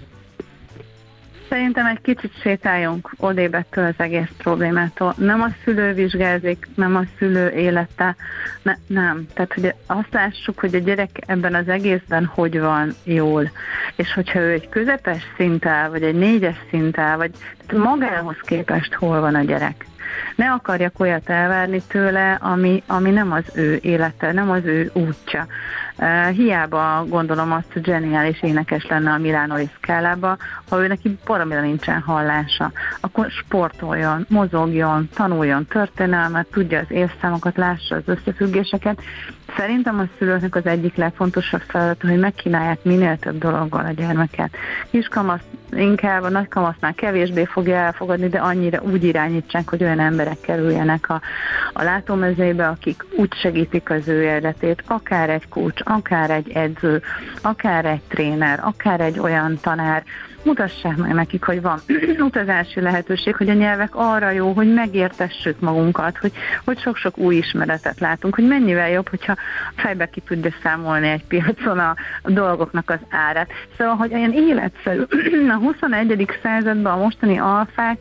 Szerintem 1.48 1.86
egy 1.86 2.00
kicsit 2.00 2.40
sétáljunk 2.40 3.10
odébb 3.16 3.54
ettől 3.54 3.84
az 3.84 3.94
egész 3.96 4.28
problémától. 4.38 5.14
Nem 5.16 5.40
a 5.42 5.48
szülő 5.64 5.92
vizsgázik, 5.92 6.68
nem 6.74 6.96
a 6.96 7.02
szülő 7.18 7.50
élete, 7.50 8.16
ne, 8.62 8.74
nem. 8.86 9.26
Tehát, 9.34 9.52
hogy 9.54 9.74
azt 9.86 10.12
lássuk, 10.12 10.58
hogy 10.60 10.74
a 10.74 10.78
gyerek 10.78 11.10
ebben 11.26 11.54
az 11.54 11.68
egészben 11.68 12.24
hogy 12.24 12.60
van 12.60 12.94
jól. 13.04 13.50
És 13.96 14.12
hogyha 14.12 14.38
ő 14.38 14.50
egy 14.50 14.68
közepes 14.68 15.22
szinten, 15.36 15.90
vagy 15.90 16.02
egy 16.02 16.18
négyes 16.18 16.56
szinten, 16.70 17.16
vagy 17.16 17.30
magához 17.72 18.36
képest 18.40 18.94
hol 18.94 19.20
van 19.20 19.34
a 19.34 19.42
gyerek 19.42 19.86
ne 20.36 20.50
akarjak 20.50 21.00
olyat 21.00 21.28
elvárni 21.28 21.82
tőle, 21.88 22.38
ami, 22.40 22.82
ami 22.86 23.10
nem 23.10 23.32
az 23.32 23.44
ő 23.54 23.78
élete, 23.82 24.32
nem 24.32 24.50
az 24.50 24.64
ő 24.64 24.90
útja. 24.92 25.46
Hiába 26.32 27.04
gondolom 27.08 27.52
azt, 27.52 27.72
hogy 27.72 27.84
zseniális 27.84 28.42
énekes 28.42 28.86
lenne 28.86 29.10
a 29.10 29.18
Milánoi 29.18 29.68
szkálába, 29.76 30.36
ha 30.68 30.82
ő 30.82 30.86
neki 30.86 31.18
baromira 31.26 31.60
nincsen 31.60 32.00
hallása, 32.00 32.72
akkor 33.00 33.30
sportoljon, 33.30 34.26
mozogjon, 34.28 35.08
tanuljon 35.14 35.66
történelmet, 35.66 36.46
tudja 36.46 36.78
az 36.78 36.90
évszámokat, 36.90 37.56
lássa 37.56 37.94
az 37.96 38.02
összefüggéseket. 38.04 39.02
Szerintem 39.56 39.98
a 39.98 40.08
szülőknek 40.18 40.54
az 40.54 40.66
egyik 40.66 40.94
legfontosabb 40.96 41.62
feladat, 41.66 42.02
hogy 42.02 42.18
megkínálják 42.18 42.78
minél 42.82 43.18
több 43.18 43.38
dologgal 43.38 43.84
a 43.84 43.90
gyermeket. 43.90 44.56
Kiskamasz 44.90 45.44
inkább, 45.76 46.22
a 46.22 46.28
nagykamasznál 46.28 46.94
kevésbé 46.94 47.44
fogja 47.44 47.76
elfogadni, 47.76 48.28
de 48.28 48.38
annyira 48.38 48.82
úgy 48.82 49.04
irányítsák, 49.04 49.68
hogy 49.68 49.82
olyan 49.82 50.00
emberek 50.00 50.40
kerüljenek 50.40 51.08
a, 51.08 51.20
a 51.72 51.82
látómezébe, 51.82 52.68
akik 52.68 53.04
úgy 53.16 53.34
segítik 53.34 53.90
az 53.90 54.08
ő 54.08 54.22
életét, 54.22 54.82
akár 54.86 55.30
egy 55.30 55.48
kulcs, 55.48 55.80
akár 55.84 56.30
egy 56.30 56.50
edző, 56.52 57.02
akár 57.42 57.84
egy 57.84 58.02
tréner, 58.08 58.60
akár 58.62 59.00
egy 59.00 59.18
olyan 59.18 59.58
tanár, 59.62 60.02
mutassák 60.44 60.96
meg 60.96 61.12
nekik, 61.14 61.44
hogy 61.44 61.62
van 61.62 61.80
utazási 62.18 62.80
lehetőség, 62.80 63.36
hogy 63.36 63.48
a 63.48 63.52
nyelvek 63.52 63.94
arra 63.94 64.30
jó, 64.30 64.52
hogy 64.52 64.74
megértessük 64.74 65.60
magunkat, 65.60 66.18
hogy, 66.18 66.32
hogy 66.64 66.78
sok-sok 66.78 67.18
új 67.18 67.36
ismeretet 67.36 68.00
látunk, 68.00 68.34
hogy 68.34 68.46
mennyivel 68.46 68.90
jobb, 68.90 69.08
hogyha 69.08 69.36
fejbe 69.74 70.06
ki 70.06 70.20
tudja 70.20 70.50
számolni 70.62 71.08
egy 71.08 71.24
piacon 71.24 71.78
a, 71.78 71.94
dolgoknak 72.22 72.90
az 72.90 72.98
árát. 73.10 73.50
Szóval, 73.78 73.94
hogy 73.94 74.14
olyan 74.14 74.32
életszerű. 74.32 75.02
A 75.54 75.56
21. 75.56 76.38
században 76.42 76.92
a 76.92 77.02
mostani 77.02 77.38
alfák, 77.38 77.98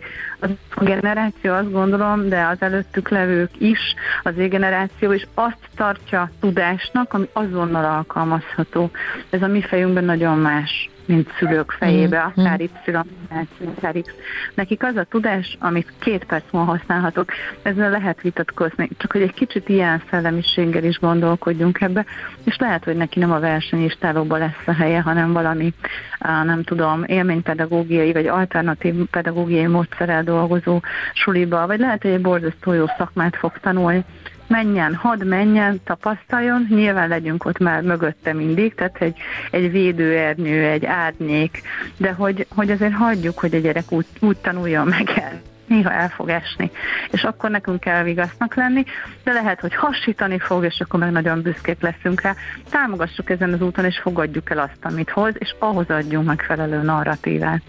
a 0.76 0.84
generáció 0.84 1.54
azt 1.54 1.72
gondolom, 1.72 2.30
de 2.30 2.46
az 2.46 2.58
előttük 2.60 3.10
levők 3.10 3.50
is, 3.58 3.80
az 4.24 4.34
generáció 4.36 5.12
is 5.12 5.28
azt 5.34 5.70
tartja 5.76 6.32
tudásnak, 6.40 7.14
ami 7.14 7.30
azonnal 7.34 7.86
alkalmazható. 7.86 8.92
Ez 9.30 9.42
a 9.42 9.48
mi 9.48 9.62
fejünkben 9.62 10.04
nagyon 10.04 10.38
más 10.38 10.92
mint 11.06 11.32
szülők 11.38 11.72
fejébe, 11.72 12.24
mm. 12.24 12.44
akár 12.44 12.62
Y, 12.62 12.70
akár 12.92 13.94
X. 14.02 14.12
Nekik 14.56 14.84
az 14.84 14.96
a 14.96 15.04
tudás, 15.04 15.58
amit 15.60 15.94
két 16.00 16.26
perc 16.26 16.44
múlva 16.52 16.72
használhatok, 16.72 17.32
ezzel 17.62 17.90
lehet 17.90 18.22
vitatkozni, 18.22 18.90
csak 18.98 19.12
hogy 19.12 19.22
egy 19.22 19.34
kicsit 19.34 19.70
ilyen 19.70 20.02
szellemiséggel 20.10 20.84
is 20.84 21.00
gondolkodjunk 21.00 21.82
ebbe, 21.82 22.06
és 22.44 22.58
lehet, 22.58 22.84
hogy 22.84 22.96
neki 22.96 23.20
nem 23.20 23.32
a 23.32 23.40
versenyistálóban 23.40 24.40
lesz 24.40 24.64
a 24.66 24.74
helye, 24.74 25.02
hanem 25.02 25.34
valami, 25.34 25.74
nem 26.20 26.64
tudom, 26.64 27.04
élménypedagógiai 27.06 28.14
vagy 28.14 28.28
alternatív 28.28 28.94
pedagógiai 29.12 29.68
módszerrel 29.68 30.24
dolgozó 30.24 30.82
suliba, 31.14 31.68
vagy 31.68 31.80
lehet, 31.80 32.02
hogy 32.02 32.12
egy 32.12 32.22
borzasztó 32.22 32.74
jó 32.74 32.86
szakmát 32.98 33.36
fog 33.36 33.52
tanulni, 33.62 34.06
menjen, 34.48 34.96
hadd 34.96 35.26
menjen, 35.26 35.82
tapasztaljon, 35.84 36.68
nyilván 36.70 37.08
legyünk 37.10 37.46
ott 37.46 37.58
már 37.60 37.82
mögötte 37.82 38.34
mindig, 38.34 38.76
tehát 38.76 39.02
egy, 39.02 39.18
egy 39.52 39.72
védőernyő, 39.72 40.66
egy 40.66 40.86
árnyék, 40.86 41.62
de 41.98 42.12
hogy, 42.12 42.48
hogy 42.50 42.72
azért 42.72 42.94
hagyjuk, 42.94 43.40
hogy 43.40 43.56
a 43.56 43.60
gyerek 43.60 43.92
úgy, 43.92 44.06
úgy 44.20 44.38
tanuljon 44.38 44.88
meg 44.88 45.10
el 45.16 45.42
néha 45.76 45.92
el 45.92 46.10
fog 46.10 46.30
esni. 46.30 46.72
És 47.12 47.24
akkor 47.24 47.50
nekünk 47.50 47.80
kell 47.80 48.04
vigasznak 48.04 48.56
lenni, 48.56 48.84
de 49.24 49.32
lehet, 49.32 49.60
hogy 49.60 49.76
hasítani 49.76 50.40
fog, 50.40 50.64
és 50.64 50.80
akkor 50.80 51.00
meg 51.00 51.12
nagyon 51.12 51.42
büszkék 51.42 51.82
leszünk 51.82 52.22
rá. 52.22 52.36
Támogassuk 52.70 53.30
ezen 53.30 53.54
az 53.54 53.62
úton, 53.62 53.86
és 53.86 54.00
fogadjuk 54.02 54.50
el 54.50 54.60
azt, 54.60 54.78
amit 54.82 55.10
hoz, 55.10 55.34
és 55.38 55.56
ahhoz 55.60 55.90
adjunk 55.90 56.26
megfelelő 56.26 56.82
narratívát. 56.82 57.62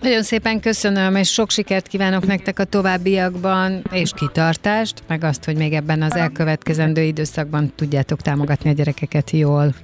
Nagyon 0.00 0.22
szépen 0.22 0.60
köszönöm, 0.60 1.16
és 1.16 1.32
sok 1.32 1.50
sikert 1.50 1.86
kívánok 1.86 2.26
nektek 2.26 2.58
a 2.58 2.64
továbbiakban, 2.64 3.82
és 3.90 4.12
kitartást, 4.16 5.02
meg 5.08 5.24
azt, 5.24 5.44
hogy 5.44 5.56
még 5.56 5.72
ebben 5.72 6.02
az 6.02 6.16
elkövetkezendő 6.16 7.02
időszakban 7.02 7.72
tudjátok 7.74 8.20
támogatni 8.20 8.70
a 8.70 8.72
gyerekeket 8.72 9.30
jól. 9.30 9.74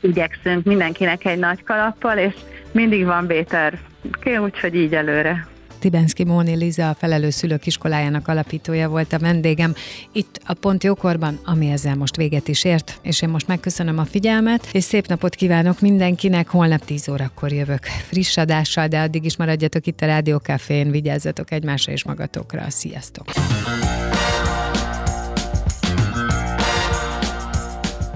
Igyekszünk 0.00 0.64
mindenkinek 0.64 1.24
egy 1.24 1.38
nagy 1.38 1.62
kalappal, 1.62 2.18
és 2.18 2.34
mindig 2.72 3.04
van 3.04 3.26
Béter. 3.26 3.78
Úgyhogy 4.40 4.74
így 4.74 4.94
előre. 4.94 5.46
Tibenszki 5.84 6.24
Móni 6.24 6.54
Liza, 6.54 6.88
a 6.88 6.94
Felelő 6.94 7.30
Szülők 7.30 7.66
Iskolájának 7.66 8.28
alapítója 8.28 8.88
volt 8.88 9.12
a 9.12 9.18
vendégem 9.18 9.74
itt 10.12 10.40
a 10.44 10.54
Pont 10.54 10.84
Jókorban, 10.84 11.38
ami 11.44 11.70
ezzel 11.70 11.94
most 11.94 12.16
véget 12.16 12.48
is 12.48 12.64
ért, 12.64 12.98
és 13.02 13.22
én 13.22 13.28
most 13.28 13.46
megköszönöm 13.46 13.98
a 13.98 14.04
figyelmet, 14.04 14.68
és 14.72 14.84
szép 14.84 15.06
napot 15.06 15.34
kívánok 15.34 15.80
mindenkinek, 15.80 16.48
holnap 16.48 16.84
10 16.84 17.08
órakor 17.08 17.52
jövök 17.52 17.84
friss 17.84 18.36
adással, 18.36 18.88
de 18.88 19.00
addig 19.00 19.24
is 19.24 19.36
maradjatok 19.36 19.86
itt 19.86 20.00
a 20.00 20.06
Rádió 20.06 20.36
Cafén, 20.36 20.90
vigyázzatok 20.90 21.50
egymásra 21.50 21.92
és 21.92 22.04
magatokra, 22.04 22.64
sziasztok! 22.68 23.26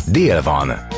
Dél 0.06 0.42
van. 0.42 0.97